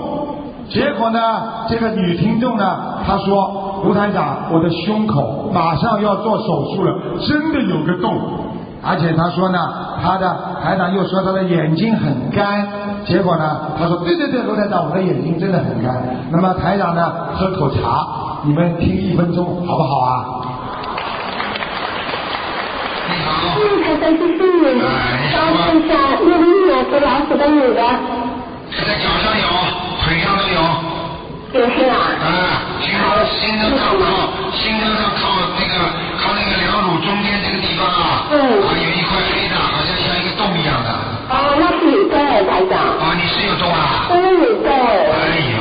[0.71, 1.21] 结果呢，
[1.69, 3.67] 这个女听众呢，她说。
[3.79, 6.93] 吴台长，我的胸口马上要做手术了，
[7.29, 8.19] 真的有个洞，
[8.81, 9.59] 而且他说呢，
[10.03, 12.67] 他的台长又说他的眼睛很干，
[13.05, 16.01] 结果呢，他说对对对，罗台长，我的眼睛真的很干。
[16.31, 18.07] 那么台长呢，喝口茶，
[18.45, 20.25] 你们听一分钟好不好啊？
[23.09, 24.35] 你好，嗯，台长，谢谢
[24.75, 24.81] 你。
[24.81, 24.87] 哎
[25.35, 25.93] 帮我看一下，
[26.25, 27.83] 六零年属老鼠的女的，
[28.71, 29.47] 在脚上有，
[30.05, 30.88] 腿上都有。
[31.53, 31.95] 有是吧？
[32.21, 32.93] 啊，心
[33.41, 34.05] 心脏上靠，
[34.53, 35.75] 心脏上靠那个
[36.21, 40.91] 靠那个两乳中间这个地方啊，嗯啊有一块黑的，好像像一个洞一样的。
[41.31, 42.77] 哦，那是有洞哎，台长。
[43.01, 44.07] 啊，你是有洞啊？
[44.11, 45.09] 真的有洞哎。
[45.09, 45.61] 哎呦，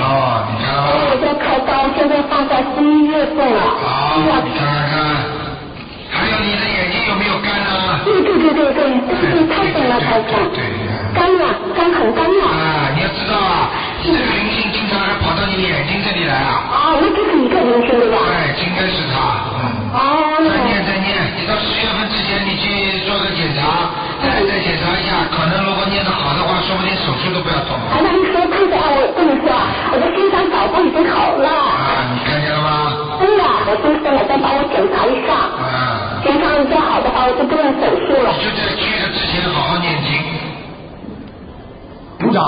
[0.51, 1.23] 你看了我吧？
[1.23, 3.61] 在开刀，现在放在十一月份了。
[3.79, 4.95] 好，你看看看，
[6.11, 8.03] 还有你的眼睛有没有干呢？
[8.03, 10.35] 对对对对对，对对，太准了，台长。
[10.51, 10.59] 对。
[11.15, 12.43] 干了，干很干了。
[12.43, 13.71] 啊，你要知道啊，
[14.03, 15.76] 这个灵性经常还跑到你眼
[16.31, 16.67] 啊。
[16.71, 18.17] 哦，那就是一个灵性对吧？
[18.27, 19.15] 哎，应该是他，
[19.59, 19.61] 嗯。
[19.93, 20.01] 哦。
[20.37, 23.89] 再念再念，你到十月份之前你去做个检查，
[24.21, 27.75] 再再检查一下，可能如果念得好的话，说不定手术都不要动。
[27.91, 31.49] 台长，你说太太，我跟你说啊，我的心脏早都已经好了。
[31.49, 32.93] 啊，你看见了吗？
[33.19, 38.29] 真的，我今天来再帮我检查一下，啊，检查一下好的话，我就不用手术了。
[38.37, 40.21] 就在去的之前好好念经。
[42.21, 42.41] 鼓掌。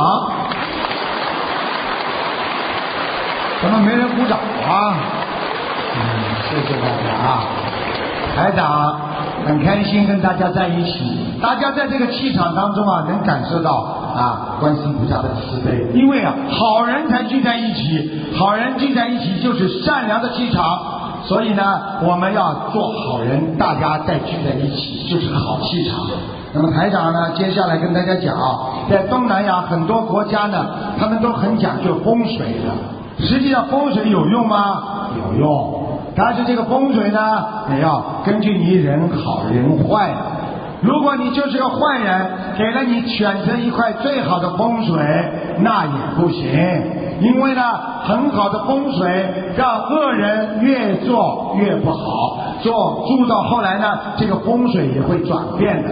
[3.62, 4.94] 怎么没人鼓掌啊？
[5.96, 6.00] 嗯，
[6.48, 7.44] 谢谢大家啊！
[8.36, 8.96] 台长
[9.46, 13.72] 很开心跟大家在一起，大家在这个气场当中啊，能感受到
[14.16, 20.64] 啊观世音菩萨的慈悲，因为啊好人才聚在一起，好人聚在一起就是善良的气场，
[21.26, 26.00] 所以呢我们要做好人，大家再聚在一起就是好气场。
[26.54, 30.66] 那么台长呢，接下来跟大家讲啊，在东南亚很多国家呢，
[30.98, 32.99] 他们都很讲究风水的。
[33.20, 35.10] 实际上风水有用吗？
[35.18, 35.84] 有用，
[36.16, 37.20] 但是这个风水呢，
[37.72, 40.14] 也要根据你人好人坏。
[40.82, 42.28] 如果你就是个坏人，
[42.58, 44.98] 给了你选择一块最好的风水，
[45.60, 46.48] 那也不行。
[47.20, 47.62] 因为呢，
[48.06, 55.90] 很好的风水让恶人越做越不好，做住到后来呢，这个风水也会转变的。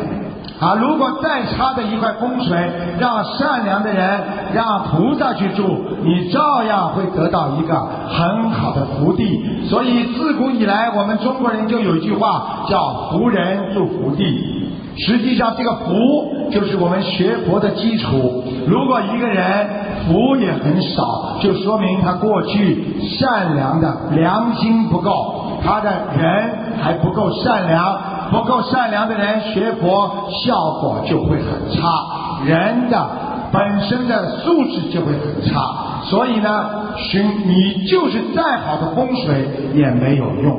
[0.60, 2.58] 啊，如果再差的一块风水，
[3.00, 4.22] 让善良的人，
[4.56, 5.64] 让菩萨去住，
[6.04, 9.68] 你照样会得到一个很好的福地。
[9.70, 14.64] 所以自古以来，我们中国人就有一句话叫“福人住福地”。
[14.98, 18.44] 实际上，这个福就是我们学佛的基础。
[18.68, 19.70] 如果一个人
[20.08, 26.50] 福也很少，就说明他过去善良的良心不够，他的人
[26.82, 27.96] 还不够善良。
[28.32, 33.08] 不够善良的人学佛效果就会很差，人的
[33.52, 35.62] 本身的素质就会很差。
[36.04, 40.58] 所以呢，寻你就是再好的风水也没有用。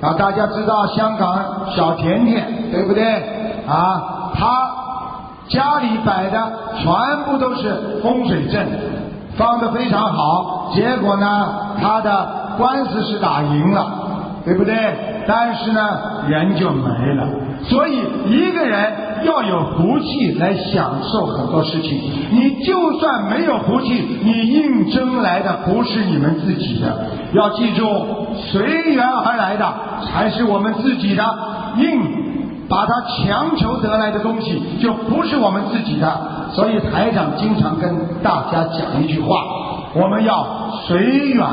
[0.00, 1.38] 啊，大家知道香港
[1.74, 3.04] 小甜甜对不对？
[3.66, 4.70] 啊，他
[5.48, 8.66] 家里摆的全部都是风水阵，
[9.36, 10.70] 放的非常好。
[10.74, 11.46] 结果呢，
[11.80, 13.86] 他的官司是打赢了，
[14.44, 14.74] 对不对？
[15.26, 15.80] 但是呢，
[16.28, 17.26] 人就没了。
[17.62, 18.92] 所以一个人
[19.24, 21.98] 要有福气来享受很多事情。
[22.30, 27.06] 你就算没有福气，你硬争来的不是你们自己的。
[27.32, 27.86] 要记住，
[28.50, 29.66] 随缘而来的
[30.04, 31.24] 才是我们自己的。
[31.78, 32.02] 硬
[32.68, 36.20] 把它强求得来的东西，就不是我们自己的。
[36.52, 39.36] 所以台长经常跟大家讲一句话：
[39.94, 40.46] 我们要
[40.86, 41.46] 随缘。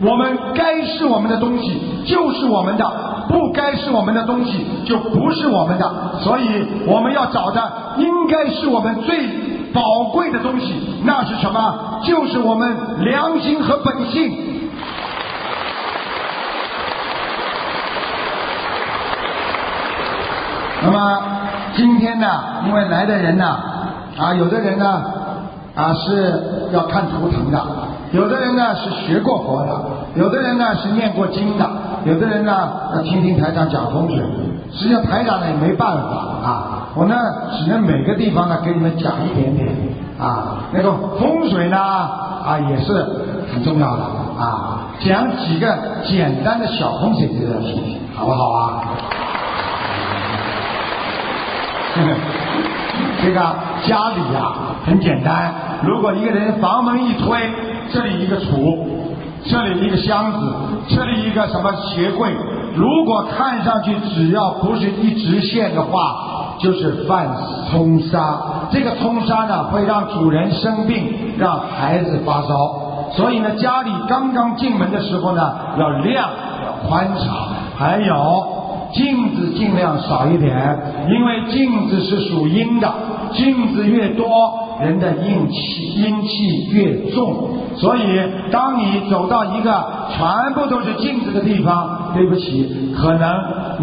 [0.00, 2.84] 我们该是我们的东西就是我们的，
[3.28, 6.20] 不该是我们的东西就不是我们的。
[6.20, 9.26] 所以我们要找的应该是我们最
[9.72, 9.82] 宝
[10.12, 12.00] 贵的东西，那是什么？
[12.04, 14.32] 就是我们良心和本性。
[20.80, 21.22] 那么
[21.74, 22.26] 今天呢，
[22.66, 23.58] 因为来的人呢，
[24.16, 25.02] 啊，有的人呢，
[25.78, 27.64] 啊是要看图腾的，
[28.10, 29.80] 有的人呢是学过佛的，
[30.16, 31.70] 有的人呢是念过经的，
[32.04, 34.20] 有的人呢要听听台长讲风水。
[34.72, 36.02] 实际上台长呢也没办法
[36.44, 37.14] 啊，我呢
[37.56, 39.68] 只能每个地方呢给你们讲一点点
[40.18, 40.64] 啊。
[40.72, 42.92] 那个风水呢啊也是
[43.54, 44.02] 很重要的
[44.36, 48.82] 啊，讲几个简单的小风水给大家听听，好不好啊？
[53.22, 53.40] 这个
[53.86, 54.52] 家里呀、
[54.86, 55.52] 很简单，
[55.82, 57.38] 如果一个人房门一推，
[57.92, 58.78] 这里一个橱，
[59.44, 60.54] 这里一个箱子，
[60.88, 62.30] 这里一个什么鞋柜，
[62.74, 67.28] 如果看上去只要不是一直线的话，就是犯
[67.70, 68.38] 冲杀。
[68.70, 73.10] 这个冲杀呢，会让主人生病，让孩子发烧。
[73.12, 76.28] 所以呢，家里刚刚进门的时候呢，要亮，
[76.64, 77.34] 要宽敞，
[77.76, 78.57] 还有。
[78.92, 80.78] 镜子尽量少一点，
[81.10, 82.92] 因为镜子是属阴的，
[83.32, 84.26] 镜子越多，
[84.80, 87.34] 人的阴气阴气越重。
[87.76, 88.00] 所以，
[88.50, 89.84] 当你走到一个
[90.16, 93.30] 全部都是镜子的地方，对不起，可能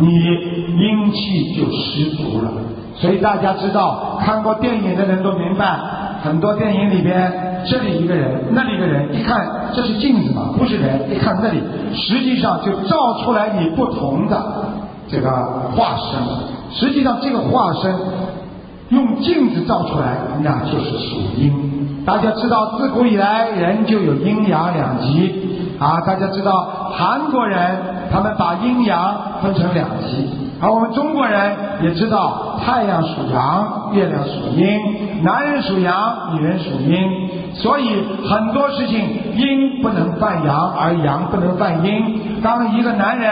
[0.01, 2.51] 你阴气就十足了。
[2.95, 5.77] 所以大家知道，看过电影的人都明白，
[6.23, 11.59] 很多电影里边，这里一个人，那里一个人，一看这是镜子嘛，不是人，一看那里，
[11.93, 14.37] 实际上就照出来你不同的。
[15.07, 15.29] 这个
[15.75, 16.19] 化身，
[16.71, 17.95] 实际上这个化身
[18.89, 22.03] 用镜子照出来，那就是属阴。
[22.05, 26.01] 大家知道，自古以来人就有阴阳两极啊。
[26.01, 27.77] 大家知道，韩国人
[28.11, 30.27] 他们把阴阳分成两极，
[30.65, 37.53] 而我们中国人也知道，太阳属阳，月亮属阴，男人属阳，女人属阴。
[37.53, 38.97] 所以很多事情，
[39.35, 42.41] 阴不能犯阳，而阳不能犯阴。
[42.41, 43.29] 当一个男人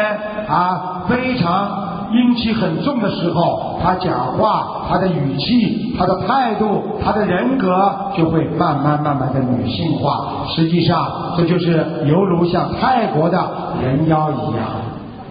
[0.48, 7.68] 啊非常阴气很重的时候，他讲话、他的语气、他的态度、他的人格
[8.16, 10.46] 就会慢慢慢慢的女性化。
[10.56, 13.40] 实际上，这就是犹如像泰国的
[13.82, 14.68] 人妖一样。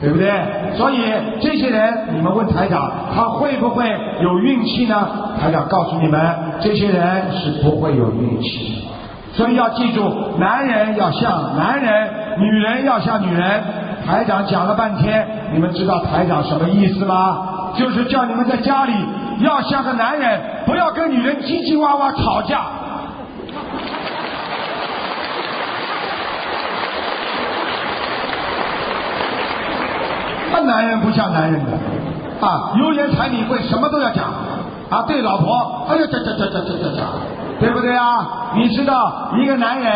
[0.03, 0.29] 对不对？
[0.77, 1.01] 所以
[1.41, 3.89] 这些人，你们问台长，他会不会
[4.21, 5.09] 有运气呢？
[5.41, 6.21] 台长告诉你们，
[6.61, 8.93] 这些人是不会有运气的。
[9.33, 13.63] 所以要记住，男人要像男人，女人要像女人。
[14.05, 17.73] 台长讲了半天，你们知道台长什么意思吗？
[17.79, 18.93] 就是叫你们在家里
[19.39, 22.63] 要像个男人，不要跟女人叽叽哇哇吵架。
[30.67, 34.25] 男人不像男人的啊，油盐柴米贵什么都要讲
[34.91, 37.07] 啊，对老婆，哎呀，讲讲讲讲讲讲讲，
[37.61, 38.53] 对不对啊？
[38.55, 39.91] 你知道一个男人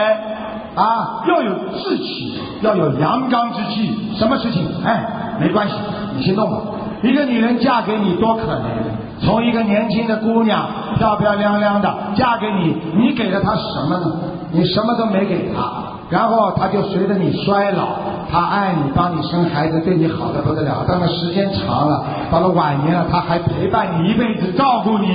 [0.74, 5.74] 啊要有志气，要有阳刚之气，什么事情哎没关系，
[6.16, 6.58] 你去弄吧。
[7.02, 14.12] 一个女人嫁给你多可怜，从一个年轻的姑娘漂漂亮亮的嫁给你，你给了她什么呢？
[14.52, 15.62] 你什么都没给她，
[16.08, 17.88] 然后他就随着你衰老。
[18.28, 20.84] 他爱你，帮你生孩子，对你好的不得了。
[20.84, 25.06] 等了时间长了，到了晚年了，他还陪伴你一辈子，照顾你。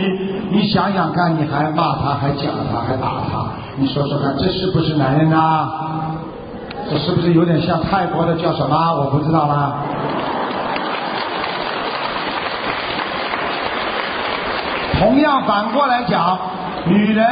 [0.50, 5.68] 你想想看，你还骂他，还讲他，还打他，你说说看，这是不是男人呐？
[6.89, 8.94] 这是不是有点像泰国的叫什么？
[8.94, 9.74] 我不知道啦。
[15.00, 16.39] 同样反过来讲，
[16.86, 17.28] 女人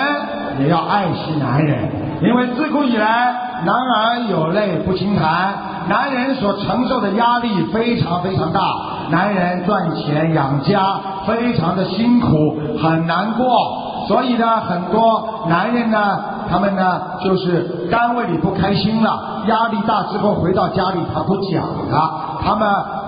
[0.59, 1.89] 也要爱惜男人，
[2.21, 3.33] 因为自古以来，
[3.65, 5.53] 男儿有泪不轻弹，
[5.87, 8.61] 男人所承受的压力非常非常大，
[9.09, 22.67] 男人赚钱养家非常的辛苦，很难过，所以呢，很多男人呢，他们呢就是单位里不开心了，压力大之后回到家里他不讲了，他们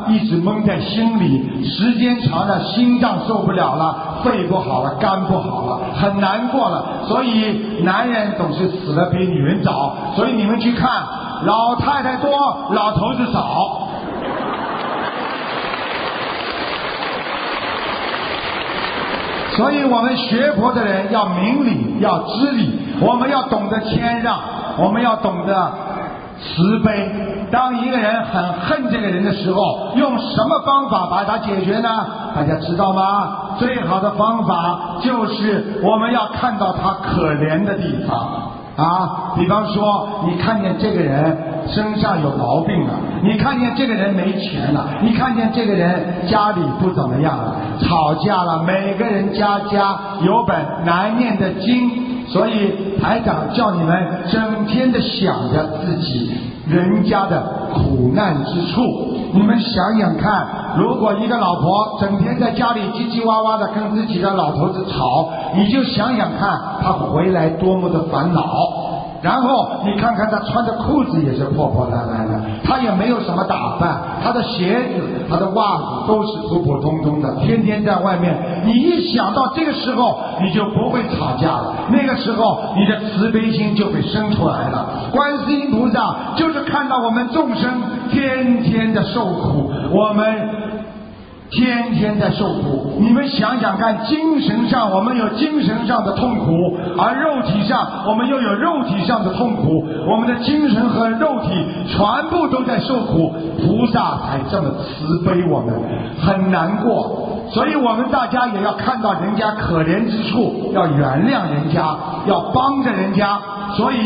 [0.10, 6.86] 一直闷在心里，时间长了心脏受不了了，肺不好了，肝不好了，很难过了。
[7.08, 9.94] 所以男人总是死的比女人早。
[10.16, 10.88] 所以你们去看，
[11.46, 12.30] 老太太多，
[12.70, 13.88] 老头子少。
[19.56, 24.40] 所以我们学佛的人要明理，要知理，我们要懂得谦让，
[24.78, 25.72] 我们要懂得
[26.40, 27.48] 慈悲。
[27.52, 31.90] 当一个人很恨这个人的时候，用什么方法把他解决呢？
[32.34, 33.58] 大家知道吗？
[33.60, 38.18] 最好的方法就是我们要看到他可怜的地方
[38.78, 39.34] 啊。
[39.36, 41.38] 比方说，你看见这个人
[41.74, 42.94] 身上有毛病了，
[43.24, 48.64] 你看见这个人没钱了，你看见这个人家里不怎么样了，吵架了。
[48.64, 50.56] 每个人家家有本
[50.86, 53.96] 难念的经，所以台长叫你们
[54.32, 56.32] 整天的想着自己
[56.68, 57.42] 人家的
[57.74, 58.82] 苦难之处。
[59.34, 60.46] 你们想想看，
[60.78, 68.44] 如果一个老婆整天在家里叽叽哇哇的跟自己的老头子吵，你就想想看，她回来多么的烦恼。
[69.22, 78.36] 然后你看看他穿的裤子也是破破烂烂的，他也没有什么打扮，他的鞋子、他的袜子都是普普通通的，天天在外面。
[78.66, 84.88] 你一想到这个时候，你就不会吵架了，那个时候你的慈悲心就会生出来了。
[85.12, 87.70] 观世音菩萨就是看到我们众生
[88.10, 90.71] 天天的受苦，我们。
[91.52, 101.50] 天天在受苦，你们想想看，精神上我们有精神上的痛苦，而肉体上我们又有肉体上的痛苦，我们的精神和肉体
[101.88, 102.00] 全
[102.30, 105.76] 部都在受苦，菩萨才这么慈悲我们，
[106.22, 107.28] 很难过。
[107.50, 111.98] 所以我们大家也要看到人家可怜之处，要原谅人家，
[112.28, 113.38] 要帮着人家。
[113.78, 113.98] 所以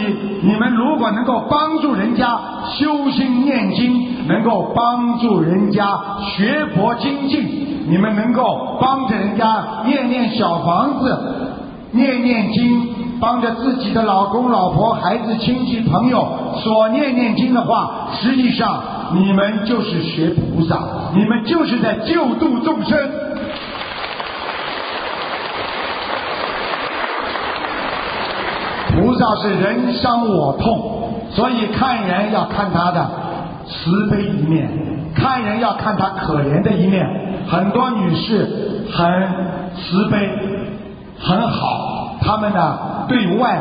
[0.42, 2.40] 你们如果能够帮助人家
[2.78, 5.86] 修心念经，能够帮助人家
[6.22, 11.18] 学佛精进，你们能够帮着人家念念小房子、
[11.92, 12.88] 念念经，
[13.20, 16.28] 帮着自己的老公、老婆、孩子、亲戚、朋友
[16.64, 18.82] 所念念经的话，实际上
[19.14, 20.80] 你们就是学菩萨，
[21.14, 22.98] 你们就是在救度众生。
[29.16, 33.10] 菩萨是人伤我痛，所以看人要看他的
[33.66, 34.70] 慈悲一面，
[35.16, 37.08] 看人要看他可怜的一面。
[37.48, 39.08] 很多女士很
[39.78, 40.30] 慈悲，
[41.18, 43.58] 很好，她们呢对外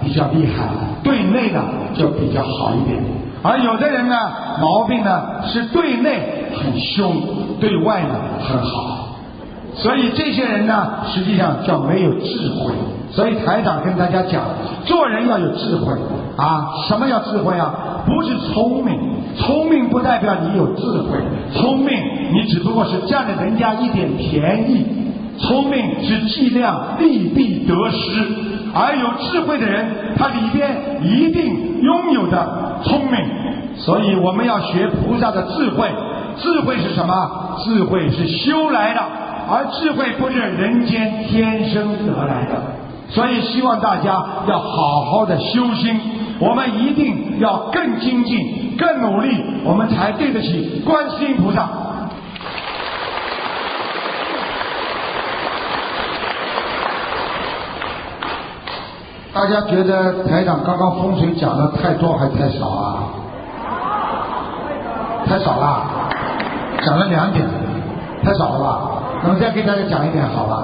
[0.00, 0.64] 比较厉害，
[1.04, 1.62] 对内呢
[1.94, 3.00] 就比较好一点。
[3.44, 4.16] 而有的人呢
[4.60, 7.14] 毛病呢是对内很凶，
[7.60, 8.08] 对外呢
[8.40, 9.06] 很好。
[9.76, 12.72] 所以这些人呢实际上叫没有智慧。
[13.16, 14.44] 所以台长跟大家讲，
[14.84, 15.94] 做人要有智慧
[16.36, 16.68] 啊！
[16.86, 18.04] 什么叫智慧啊？
[18.04, 18.94] 不是聪明，
[19.38, 21.16] 聪明不代表你有智慧，
[21.54, 21.88] 聪明
[22.34, 24.84] 你只不过是占了人家一点便宜，
[25.38, 28.22] 聪明是计量利弊得失，
[28.74, 29.86] 而有智慧的人，
[30.18, 33.18] 他里边一定拥有的聪明。
[33.76, 35.88] 所以我们要学菩萨的智慧，
[36.36, 37.56] 智慧是什么？
[37.64, 39.00] 智慧是修来的，
[39.48, 42.85] 而智慧不是人间天生得来的。
[43.08, 46.00] 所以希望大家要好好的修心，
[46.40, 51.68] 我们一定要更精进、更努力，我们才对得起观世音菩萨。
[59.32, 63.04] 大家觉得台长刚刚风水讲的太多还太少啊？
[65.26, 65.82] 太少了，
[66.82, 67.46] 讲了两点，
[68.24, 68.80] 太少了吧？
[69.22, 70.56] 那么再给大家讲一点，好吧？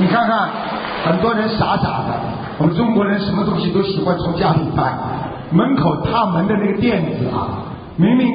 [0.00, 0.48] 你看看，
[1.04, 2.14] 很多人傻傻的。
[2.58, 4.96] 我们中国人什么东西都喜欢从家里搬，
[5.50, 7.66] 门口踏门的那个垫子啊，
[7.96, 8.28] 明明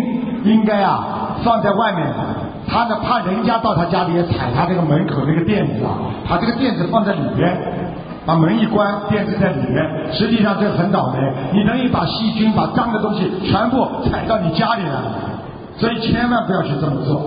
[0.44, 2.06] 应该啊放在外面，
[2.68, 5.98] 他呢怕人家到他家里也踩他这个门口那个垫子啊，
[6.28, 7.56] 把这个垫子放在里边，
[8.26, 11.20] 把门一关，垫子在里面，实际上这很倒霉，
[11.54, 15.16] 你等于把细菌、把脏的东西全部踩到你家里来了，
[15.78, 17.22] 所以千万不要去这么做。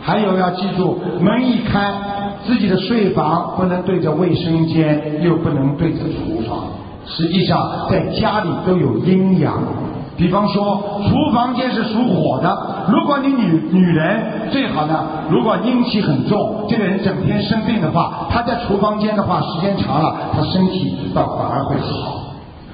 [0.00, 1.92] 还有要记住，门一开。
[2.46, 6.58] 自己的睡房不能对着卫生间，又不能对着厨房。
[7.06, 9.62] 实际上，在家里都有阴阳。
[10.16, 22.24] 比方说，厨房间是属火的，如果你女女人最好呢，如果阴气很重，这个人整天生病的话，他在厨房间的话，时间长了，他身体倒反而会好。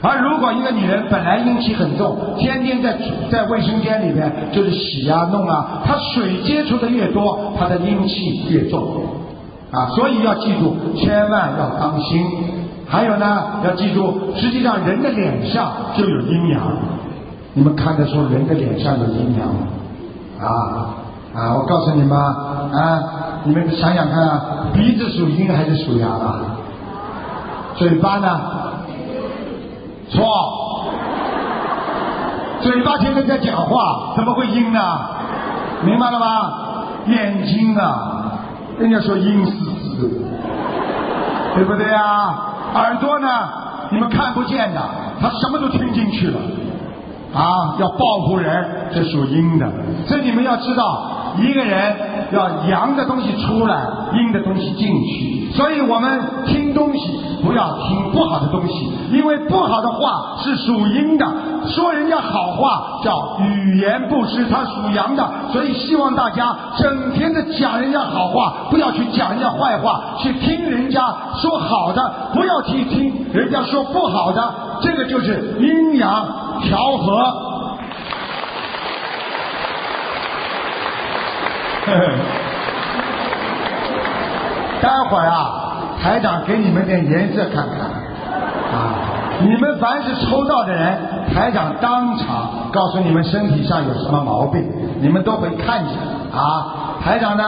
[0.00, 2.96] 而如果一个女人本来阴气很重，天天在
[3.30, 8.82] 在卫生间里面就是洗啊弄啊，她水接触的越多，她的阴气越重。
[9.74, 12.24] 啊，所以要记住，千万要当心。
[12.86, 16.60] 还有呢，要记住，实际上人的脸上就有阴阳。
[17.54, 19.66] 你们看得出人的脸上有阴阳吗？
[20.40, 20.46] 啊
[21.34, 21.54] 啊！
[21.54, 23.02] 我告诉你们啊，
[23.44, 24.40] 你们想想看，
[24.72, 26.40] 鼻子属阴还是属阳啊？
[27.76, 28.40] 嘴巴呢？
[30.10, 30.24] 错。
[32.60, 34.80] 嘴巴天天在讲话，怎么会阴呢？
[35.84, 36.26] 明白了吗？
[37.06, 38.23] 眼睛啊。
[38.78, 40.08] 人家说阴湿湿的，
[41.54, 42.52] 对不对啊？
[42.74, 43.28] 耳朵呢？
[43.90, 44.80] 你们看不见的，
[45.20, 46.40] 他什么都听进去了，
[47.34, 49.70] 啊，要报复人，这属阴的。
[50.06, 51.10] 所以你们要知道。
[51.36, 51.96] 一个人
[52.32, 55.52] 要阳的东西出来，阴的东西进去。
[55.54, 61.26] 所以我们听东西不要听不好的东西，因为不好的话是属阴的。
[61.68, 65.24] 说人家好话叫语言不失，它属阳的。
[65.52, 71.00] 所以希望大家整天的讲人家好话，不要去讲人家坏话，去听人家
[71.40, 74.54] 说好的，不要去听人家说不好的。
[74.82, 76.26] 这个就是阴阳
[76.62, 77.53] 调和。
[84.80, 87.78] 待会儿啊，台长给你们点颜色看看。
[88.74, 88.94] 啊，
[89.40, 90.98] 你们凡是抽到的人，
[91.32, 94.64] 台长当场告诉你们身体上有什么毛病，
[95.00, 95.94] 你们都会看见
[96.32, 96.98] 啊。
[97.02, 97.44] 台长呢，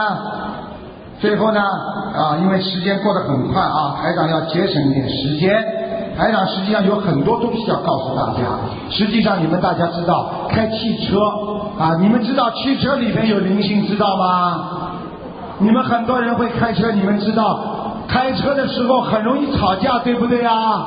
[1.18, 5.64] 最后呢啊，因为时间过得很快啊，台长要节省一点时间。
[6.16, 8.48] 台长实际上有很多东西要告诉大家。
[8.90, 11.20] 实际上你们大家知道，开汽车
[11.78, 14.88] 啊，你们知道汽车里面有灵性，知道吗？
[15.58, 17.60] 你们很多人会开车，你们知道，
[18.08, 20.86] 开车的时候很容易吵架，对不对啊？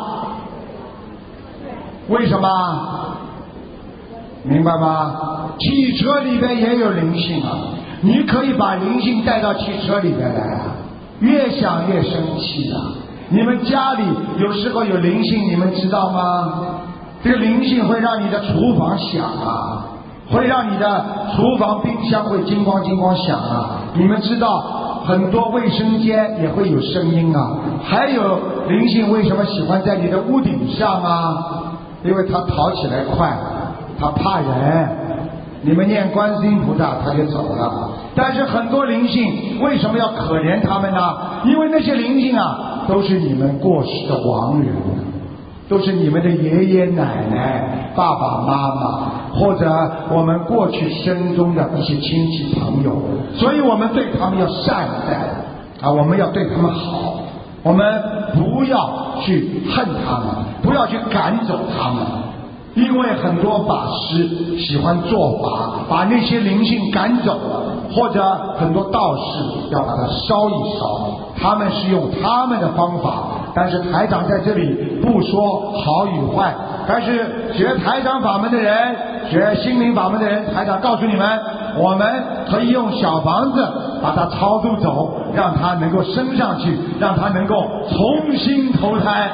[2.08, 2.48] 为什么？
[4.44, 5.52] 明白吗？
[5.60, 7.58] 汽车里边也有灵性啊，
[8.02, 10.62] 你可以把灵性带到汽车里边来啊，
[11.20, 12.78] 越想越生气啊。
[13.30, 14.04] 你们家里
[14.40, 16.54] 有时候有灵性，你们知道吗？
[17.24, 19.86] 这个灵性会让你的厨房响啊，
[20.32, 21.06] 会让你的
[21.36, 23.82] 厨房冰箱会金光金光响啊。
[23.94, 27.58] 你们知道很多卫生间也会有声音啊。
[27.84, 31.36] 还有灵性为什么喜欢在你的屋顶上啊？
[32.04, 33.38] 因为它逃起来快，
[34.00, 34.90] 它怕人。
[35.62, 37.90] 你们念观音菩萨，它就走了。
[38.16, 40.98] 但是很多灵性为什么要可怜他们呢？
[41.44, 44.74] 因为那些灵性啊，都是你们过世的亡人，
[45.70, 49.72] 都是你们的爷爷奶奶、爸爸妈妈，或者
[50.12, 53.00] 我们过去生中的一些亲戚朋友，
[53.36, 57.22] 所以我们对他们要善待啊，我们要对他们好，
[57.62, 57.86] 我们
[58.34, 58.90] 不要
[59.22, 60.28] 去恨他们，
[60.64, 62.04] 不要去赶走他们。
[62.76, 67.64] 因为很多法师喜欢做法，把那些灵性赶走了，
[67.94, 68.24] 或者
[68.58, 73.24] 很多道士要把它烧一烧，他们是用他们的方法。
[73.54, 76.54] 但是台长在这里不说好与坏，
[76.88, 78.96] 但是学台长法门的人，
[79.30, 81.28] 学心灵法门的人，台长告诉你们，
[81.78, 82.08] 我们
[82.50, 83.68] 可以用小房子
[84.04, 89.32] 把它超度走，让它能够升上去，让它能够重新投胎。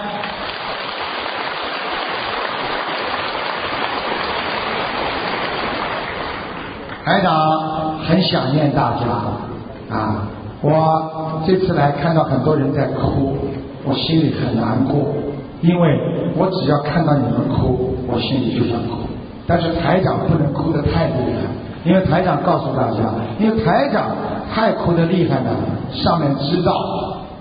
[7.05, 10.27] 台长很想念大家啊！
[10.63, 13.37] 我这次来看到很多人在哭，
[13.83, 15.13] 我心里很难过，
[15.61, 19.05] 因为我只要看到你们哭，我心里就想哭。
[19.45, 22.97] 但是台长不能哭得太厉害，因为台长告诉大家，
[23.39, 24.07] 因为台长
[24.51, 25.51] 太哭得厉害了，
[25.91, 26.73] 上面知道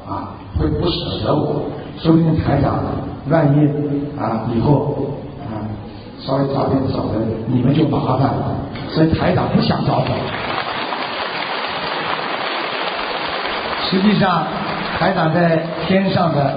[0.06, 1.62] 啊会不舍得我，
[1.96, 2.80] 说不定台长
[3.30, 4.94] 万一啊以后
[6.26, 8.56] 稍微早点走了，你们就麻烦了。
[8.90, 10.14] 所以台长不想早走。
[13.90, 14.46] 实际上，
[14.98, 16.54] 台长在天上的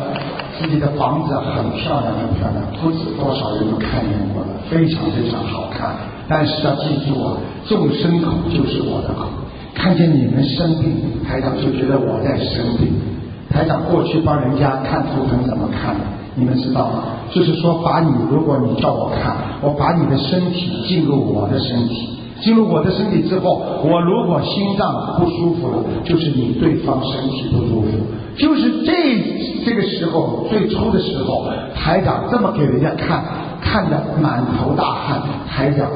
[0.58, 5.96] 自己的房子很漂亮，很漂亮，不止多少人都看见过了，非常非常好看。
[6.30, 7.38] 但是要记住啊，
[7.68, 9.28] 众生口就是我的口，
[9.76, 12.94] 看见你们生病，台长就觉得我在生病。
[13.50, 15.96] 台长过去帮人家看图腾怎么看？
[16.38, 17.04] 你们知道吗？
[17.34, 22.14] 就是说，把你如果你照我看，我把你的身体进入我的身体。
[22.40, 27.88] 进入我的身体之后，我如果心脏不舒服了，就是你对方身体不舒服，
[28.38, 28.94] 就是这
[29.66, 33.24] 这个时候最初的时候，台长这么给人家看，
[33.60, 35.20] 看得满头大汗，
[35.50, 35.90] 台长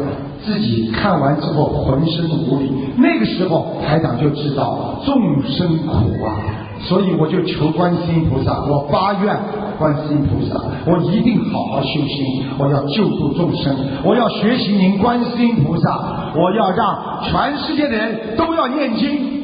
[0.43, 6.41] 自己看完之后浑身无力，那个时候台长就知道众生苦啊，
[6.83, 9.37] 所以我就求观世音菩萨，我发愿。
[9.77, 15.99] 观世音菩萨，我一定好好修心，我要救度众生，我要学习您观世音菩萨，
[16.35, 19.41] 我要让全世界的人都要念经。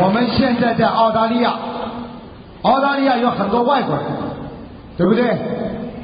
[0.00, 1.52] 我们现在在澳大利亚，
[2.62, 4.04] 澳大利亚有很多外国人，
[4.96, 5.36] 对不对？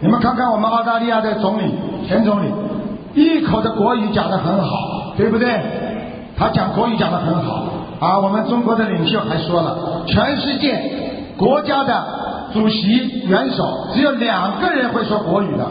[0.01, 1.73] 你们看看我们澳大利亚的总理
[2.09, 2.47] 前总理，
[3.14, 5.60] 一口的国语讲得很好，对不对？
[6.38, 7.64] 他讲国语讲得很好
[8.00, 8.18] 啊！
[8.18, 10.80] 我们中国的领袖还说了，全世界
[11.36, 12.04] 国家的
[12.52, 15.66] 主席元首只有两个人会说国语的，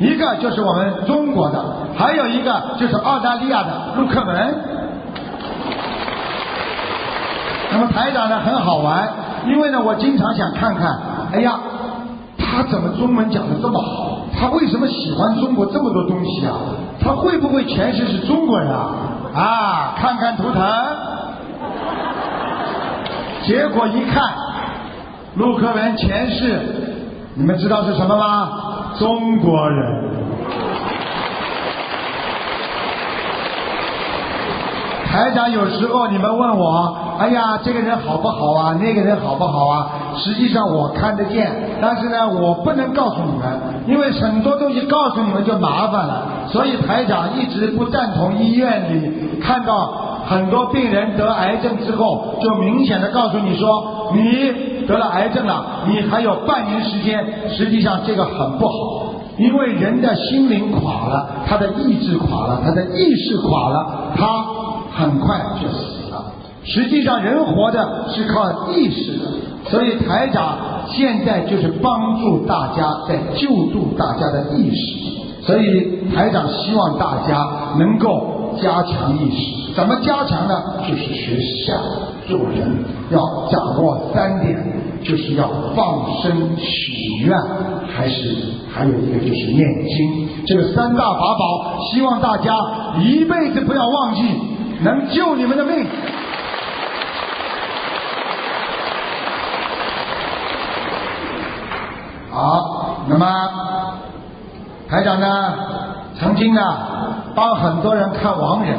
[0.00, 1.62] 一个就是我们中国的，
[1.96, 4.54] 还有一个就是澳大利亚的陆克文。
[7.70, 9.06] 那么台长呢很好玩，
[9.46, 10.98] 因为呢我经常想看看，
[11.32, 11.60] 哎呀，
[12.56, 14.20] 他怎么中文讲的这么好？
[14.32, 16.56] 他为什么喜欢中国这么多东西啊？
[16.98, 18.88] 他会不会前世是中国人啊？
[19.34, 20.62] 啊，看看图腾，
[23.44, 24.32] 结果一看，
[25.34, 26.58] 陆克文前世，
[27.34, 28.48] 你们知道是什么吗？
[28.98, 30.15] 中国人。
[35.10, 38.78] 台长有时候你们问我，哎呀，这个人好不好啊？
[38.80, 39.86] 那个人好不好啊？
[40.16, 41.50] 实际上我看得见，
[41.80, 46.22] 但是呢，我不能告诉你们，因为很多东西告诉你们就麻烦了。
[46.48, 49.90] 所以台长一直不赞同医院里看到
[50.26, 57.24] 很多病人得癌症之后，就明显的告诉你说，你得了癌症了，你还有半年时间。
[57.50, 58.74] 实际上这个很不好，
[59.38, 63.86] 因为人的心灵垮了，他的意志垮了，他的意识垮了，
[64.16, 64.26] 他
[64.96, 66.32] 很快就死了。
[66.64, 69.24] 实际上人活着是靠意识的，
[69.70, 77.46] 所以台长现在就是帮助大家在救助大家的意识，所以台长希望大家
[77.78, 79.74] 能够加强意识。
[79.74, 80.54] 怎么加强呢？
[80.88, 81.74] 就是学下
[82.26, 83.20] 做人，要
[83.50, 84.56] 掌握三点，
[85.04, 87.36] 就是要放生、许愿，
[87.94, 88.34] 还是
[88.72, 90.28] 还有一个就是念经。
[90.46, 92.56] 这个三大法宝，希望大家
[92.98, 94.22] 一辈子不要忘记，
[94.80, 95.86] 能救你们的命。
[102.30, 103.26] 好，那么
[104.88, 105.54] 台长呢，
[106.18, 106.60] 曾经呢
[107.34, 108.78] 帮很多人看亡人，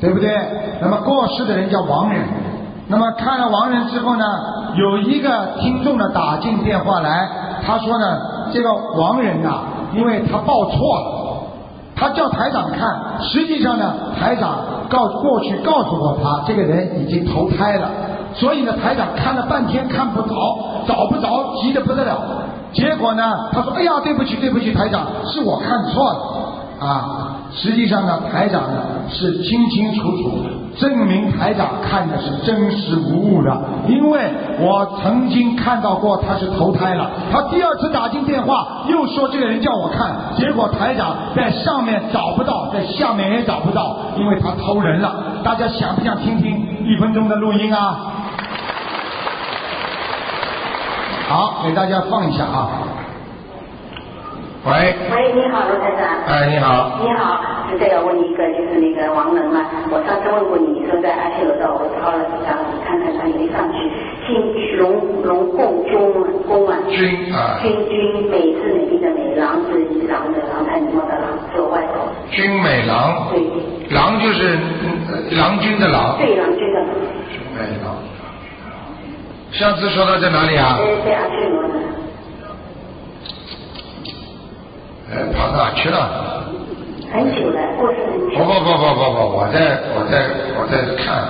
[0.00, 0.36] 对不对？
[0.80, 2.20] 那么过世的人叫亡人。
[2.88, 4.24] 那么看了亡人之后呢，
[4.74, 7.28] 有一个听众呢打进电话来，
[7.64, 8.18] 他说呢，
[8.52, 9.60] 这个亡人呐，
[9.94, 11.27] 因为他报错了，
[11.98, 14.56] 他叫台长看，实际上呢，台长
[14.88, 17.90] 告过去告诉过他，这个人已经投胎了，
[18.34, 20.34] 所以呢，台长看了半天看不着，
[20.86, 22.18] 找不着，急得不得了。
[22.72, 30.38] 结果呢，他说：“哎呀，对不起，对不起，台长，是我看错了啊。”实际上呢，台长呢是清清楚楚
[30.78, 33.56] 证明台长看的是真实无误的，
[33.88, 37.10] 因为我曾经看到过他是投胎了。
[37.32, 45.42] 他第二次打进电话又说这个人叫我看，结果台长在上面找不到，在下面也找不到，因为他偷人了。
[45.42, 47.96] 大家想不想听听一分钟的录音啊？
[51.28, 52.68] 好，给大家放一下啊。
[54.66, 54.72] 喂，
[55.14, 56.02] 喂，你好，罗先生。
[56.26, 56.98] 哎，你好。
[57.00, 57.40] 你好，
[57.70, 59.64] 是这样问你一个，就是那个王能嘛。
[59.90, 63.78] 我上次问过你，你说在阿修罗道，我抄了几张，你看看他有没有上去。
[64.26, 64.34] 姓
[64.78, 65.94] 龙龙凤君
[66.48, 66.76] 公啊。
[66.90, 67.62] 君啊。
[67.62, 69.78] 君君美是美丽的美，郎是
[70.10, 72.10] 狼的狼，太礼貌的狼，是我外婆。
[72.30, 73.30] 君美郎。
[73.30, 73.40] 对。
[73.94, 74.58] 郎就是
[75.38, 76.18] 郎君的郎。
[76.18, 76.82] 对，郎君的。
[77.30, 77.94] 君美郎。
[79.52, 80.76] 上次说到在哪里啊？
[80.76, 81.74] 呃，在阿修罗呢。
[85.10, 86.44] 哎，跑哪去了？
[87.10, 88.36] 很久了，过去很久。
[88.36, 90.28] 不不不不不不，我在我在
[90.60, 91.24] 我在看，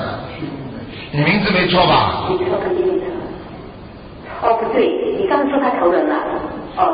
[1.13, 2.25] 你名字没错吧？
[2.29, 3.07] 没错肯定没错。
[4.43, 6.15] 哦，不对，你刚才说他投人了。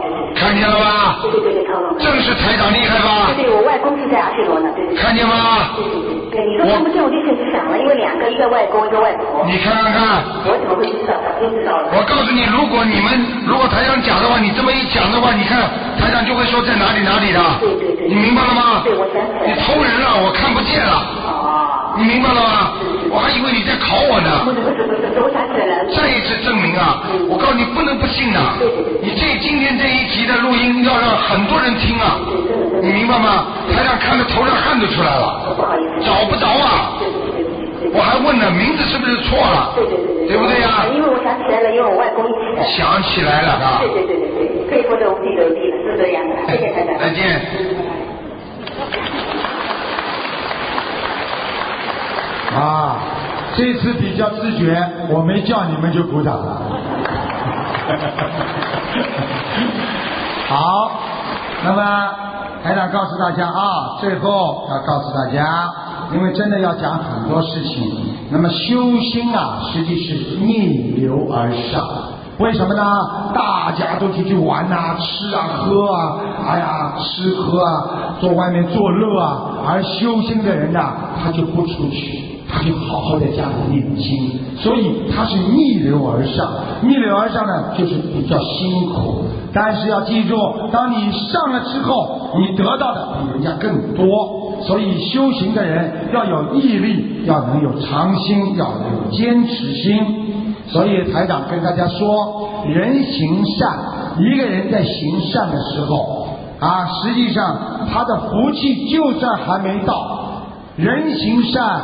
[0.00, 0.34] 对对。
[0.34, 1.18] 看见了吧？
[1.22, 1.98] 对对对对，投人了。
[1.98, 3.30] 正是台长厉害吧？
[3.36, 4.96] 对对，我外公是在阿修罗呢，对对。
[4.96, 5.74] 看见吗？
[5.76, 9.44] 对对对对，你说看不见，我就先去想了，因为两个，一个外公，一个外婆。
[9.46, 10.24] 你看看看。
[10.44, 11.14] 我怎么会知道？
[11.40, 11.92] 就知道了。
[11.94, 13.14] 我告诉你，如果你们
[13.46, 15.62] 如果台长讲的话，你这么一讲的话，你看
[16.00, 17.40] 台长就会说在哪里哪里的。
[17.60, 18.08] 对对对。
[18.08, 18.82] 你明白了吗？
[18.82, 19.46] 对，我想起来。
[19.46, 20.92] 你偷人了，我看不见了。
[21.24, 21.94] 哦。
[21.96, 22.72] 你明白了吗？
[23.14, 24.42] 我还以为你在考我呢。
[24.42, 25.86] 不是不是不是，我想起来了。
[25.94, 27.06] 再一次证明啊！
[27.30, 28.58] 我告诉你，不能不信呐！
[28.98, 32.18] 你这今天这一集的录音要让很多人听啊！
[32.82, 33.54] 你明白吗？
[33.70, 35.54] 台上看的头上汗都出来了。
[35.54, 36.02] 不好意思。
[36.02, 36.98] 找不着啊！
[37.94, 39.70] 我还问呢，名字是不是错了？
[39.78, 40.34] 对对对对。
[40.34, 40.90] 对不对呀？
[40.90, 42.66] 因为我想起来了，因为我外公一起的。
[42.66, 43.78] 想起来了啊！
[43.78, 46.34] 对对对对对，佩服的五体投地了，是这样的。
[46.50, 46.98] 谢谢台长。
[46.98, 47.38] 再见。
[52.54, 52.96] 啊，
[53.56, 54.76] 这次比较自觉，
[55.10, 56.62] 我没叫你们就鼓掌了。
[60.48, 60.90] 好，
[61.64, 62.10] 那么
[62.62, 65.72] 台长告诉大家啊，最后要告诉大家，
[66.14, 67.90] 因为真的要讲很多事情。
[68.30, 71.82] 那么修心啊，实际是逆流而上。
[72.38, 72.82] 为什么呢？
[73.32, 76.16] 大家都出去玩呐、吃啊、喝啊，
[76.48, 77.84] 哎呀，吃喝啊，
[78.20, 79.38] 坐外面作乐啊，
[79.68, 80.92] 而修心的人呐、
[81.22, 86.46] 他就不出去，他就好好在家里念经，所以他是逆流而上。
[86.82, 90.36] 逆流而上呢，就是比较辛苦，但是要记住，
[90.70, 94.42] 当你上了之后，你得到的比人家更多。
[94.62, 100.54] 所以修行的人要有毅力，要能有长心，要有坚持心。
[100.68, 103.78] 所以台长跟大家说，人行善，
[104.18, 106.28] 一个人在行善的时候
[106.60, 107.58] 啊，实际上
[107.92, 109.94] 他的福气就算还没到，
[110.76, 111.82] 人行善，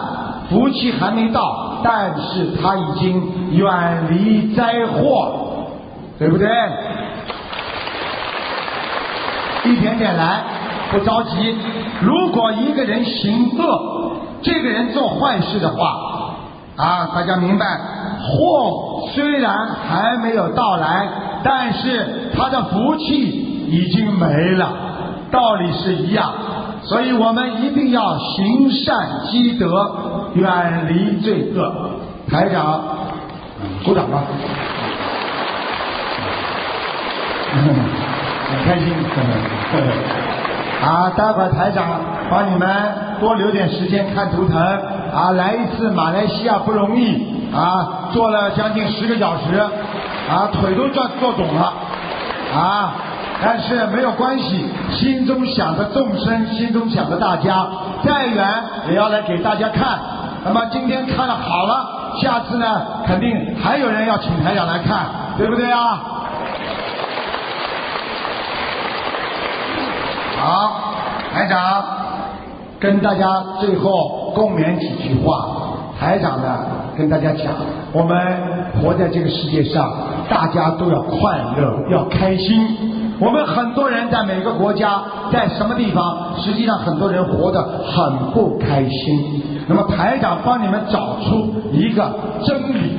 [0.50, 5.68] 福气还没到，但是他已经远离灾祸，
[6.18, 6.48] 对不对？
[9.64, 10.42] 一点点来，
[10.90, 11.56] 不着急。
[12.02, 16.34] 如果一个人行恶，这个人做坏事的话，
[16.76, 17.66] 啊，大家明白，
[18.18, 21.08] 祸虽然还没有到来，
[21.44, 23.14] 但是他的福气
[23.70, 24.26] 已经没
[24.56, 24.68] 了，
[25.30, 26.32] 道理是一样。
[26.82, 28.96] 所以我们一定要行善
[29.30, 31.90] 积德，远离罪恶。
[32.30, 32.80] 台长，
[33.84, 34.22] 鼓掌吧。
[37.52, 38.92] 很开心，
[40.82, 42.00] 啊，待会儿台长
[42.30, 42.68] 帮你们
[43.20, 44.58] 多留点时间看图腾。
[45.12, 47.26] 啊，来一次马来西亚不容易。
[47.52, 49.58] 啊，坐了将近十个小时。
[50.30, 51.72] 啊，腿都转坐肿了。
[52.54, 52.94] 啊，
[53.42, 57.66] 但是没有关系，心中想着众生，心中想着大家，
[58.04, 58.46] 再远
[58.90, 59.98] 也要来给大家看。
[60.44, 65.06] 那么今天看了好了，下次呢，肯定还有人要请台长来看，
[65.38, 66.00] 对不对啊？
[70.38, 70.94] 好，
[71.32, 71.84] 台长
[72.78, 73.26] 跟大家
[73.60, 75.46] 最后共勉几句话。
[75.98, 76.58] 台长呢
[76.96, 77.52] 跟大家讲，
[77.92, 78.16] 我们
[78.80, 79.90] 活在这个世界上，
[80.28, 82.99] 大家都要快乐，要开心。
[83.20, 89.42] 我们很多人在每个国家，在什么地方，实际上很多人活得很不开心。
[89.68, 92.10] 那么台长帮你们找出一个
[92.44, 92.92] 真理。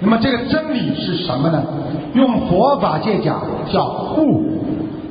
[0.00, 1.62] 那么这个真理是什么呢？
[2.14, 3.40] 用佛法界讲
[3.72, 3.86] 叫
[4.18, 4.46] 悟。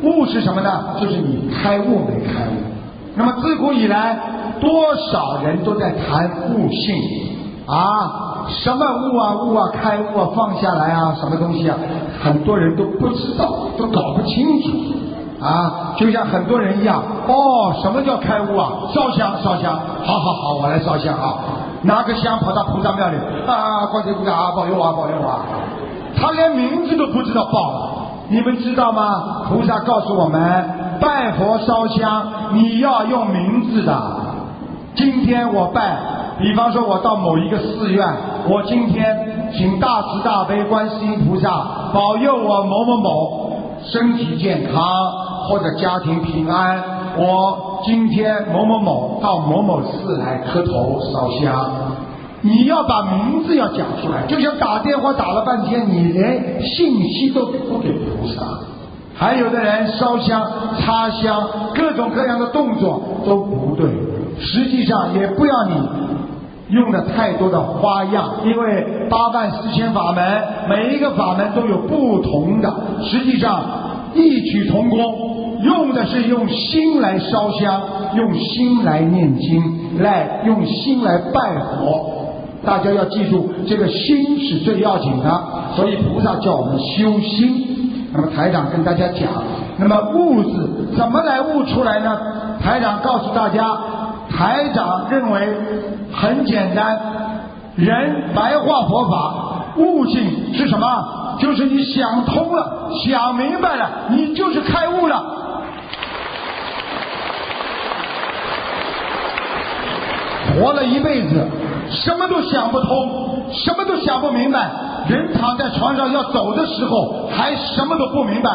[0.02, 0.96] 悟是什么呢？
[1.02, 2.54] 就是你开悟没开悟。
[3.16, 4.18] 那么自古以来，
[4.62, 6.96] 多少人都在谈悟性
[7.66, 8.29] 啊？
[8.50, 11.78] 什么悟啊悟啊开悟啊放下来啊什么东西啊？
[12.22, 13.46] 很多人都不知道，
[13.78, 15.94] 都搞不清楚啊。
[15.98, 18.70] 就像很多人一样，哦，什么叫开悟啊？
[18.94, 19.74] 烧香烧香，
[20.04, 21.36] 好好好，我来烧香啊！
[21.84, 23.16] 拿个香跑到菩萨庙里
[23.48, 25.40] 啊，观世菩萨啊，保佑我保佑我。
[26.20, 27.96] 他连名字都不知道报。
[28.32, 29.46] 你们知道吗？
[29.50, 30.40] 菩萨告诉我们，
[31.02, 33.98] 拜佛烧香，你要用名字的。
[34.96, 35.98] 今天我拜，
[36.40, 38.08] 比方说我到某一个寺院，
[38.48, 41.50] 我今天请大慈大悲观世音菩萨
[41.94, 43.52] 保佑我某某某
[43.84, 44.82] 身体健康
[45.48, 46.82] 或者家庭平安。
[47.18, 51.70] 我今天某某某到某某寺来磕头烧香。
[52.42, 58.42] 你要把名字要讲出来，就像打电话打了半天，你连信息都不给菩萨。
[59.14, 60.42] 还有的人烧香、
[60.80, 63.90] 插香，各种各样的动作都不对。
[64.40, 65.74] 实际上也不要你
[66.70, 70.24] 用的太多的花样，因为八万四千法门，
[70.70, 72.72] 每一个法门都有不同的。
[73.04, 73.64] 实际上
[74.14, 77.82] 异曲同工，用的是用心来烧香，
[78.16, 82.18] 用心来念经，来用心来拜佛。
[82.64, 85.44] 大家要记住，这个心是最要紧的，
[85.76, 87.66] 所以菩萨叫我们修心。
[88.12, 89.28] 那么台长跟大家讲，
[89.78, 92.20] 那么悟字怎么来悟出来呢？
[92.62, 93.78] 台长告诉大家，
[94.30, 95.48] 台长认为
[96.14, 96.98] 很简单，
[97.76, 101.38] 人白话佛法，悟性是什么？
[101.40, 105.24] 就是你想通了，想明白了，你就是开悟了。
[110.54, 111.48] 活了一辈子。
[111.92, 114.70] 什么都想不通，什么都想不明白。
[115.08, 118.52] 人躺在床上要走的时候，还什么都不明白，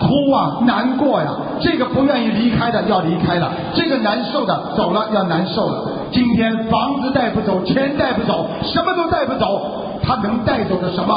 [0.00, 1.28] 哭啊，难过呀。
[1.60, 5.84] 这个不愿意离开的要离开了，这个难受的走了要难受了。
[6.10, 9.60] 今天房子带不走，钱带不走，什么都带不走，
[10.02, 11.14] 他能带走的什么？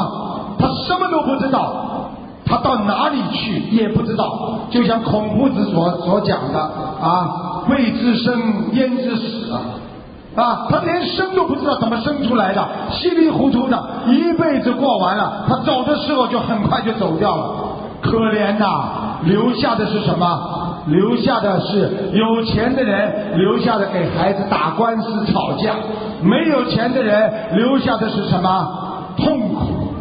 [0.60, 2.12] 他什么都不知道，
[2.46, 4.60] 他到哪里去也不知道。
[4.70, 8.40] 就像孔夫子所所讲的啊，未知生
[8.74, 9.62] 焉知死啊。
[10.36, 17.54] 啊，他连生都不知道怎么生出来的，稀里糊涂的一辈子过完了，他走的时候就很快就走掉了，
[18.04, 19.18] 可怜呐！
[19.24, 20.26] 留下的是什么？
[20.88, 25.74] 留下的是有钱的人留下的给孩子打官司吵架，
[26.22, 28.68] 没有钱的人留下的是什么？
[29.18, 29.94] 痛苦。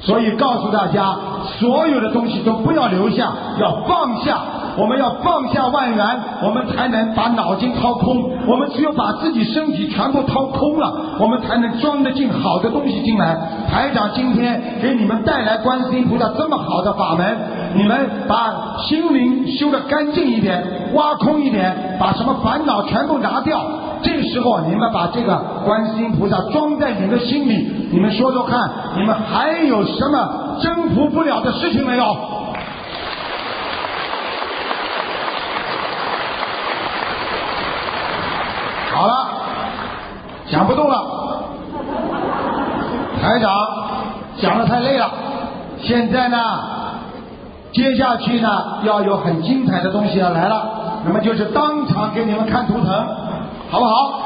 [0.00, 1.14] 所以告诉大家，
[1.58, 3.30] 所有的东西都不要留下，
[3.60, 4.38] 要放下。
[4.76, 6.06] 我们要放下万缘，
[6.42, 8.30] 我们才能把脑筋掏空。
[8.46, 13.36] 我们只有把自己身体全部掏空了，我们才能装得进好的东西进来。
[13.70, 17.36] 台长今天给你们带来观世音菩萨这么好的法门，
[17.74, 17.98] 你们
[18.28, 20.62] 把心灵修得干净一点，
[20.94, 23.60] 挖空一点，把什么烦恼全部拿掉。
[24.02, 32.04] 这时候你们把这个观世音菩萨装在你的心里，你们说说看，你们还有什么征服不了的事情没有？
[38.92, 39.28] 好了，
[40.50, 41.04] 讲不动了，
[43.22, 43.50] 台长
[44.40, 45.10] 讲的太累了。
[45.80, 46.36] 现在呢，
[47.72, 48.48] 接下去呢
[48.82, 53.06] 要有很精彩的东西要来了，那么就是当场给你们看图腾，
[53.70, 54.20] 好不好？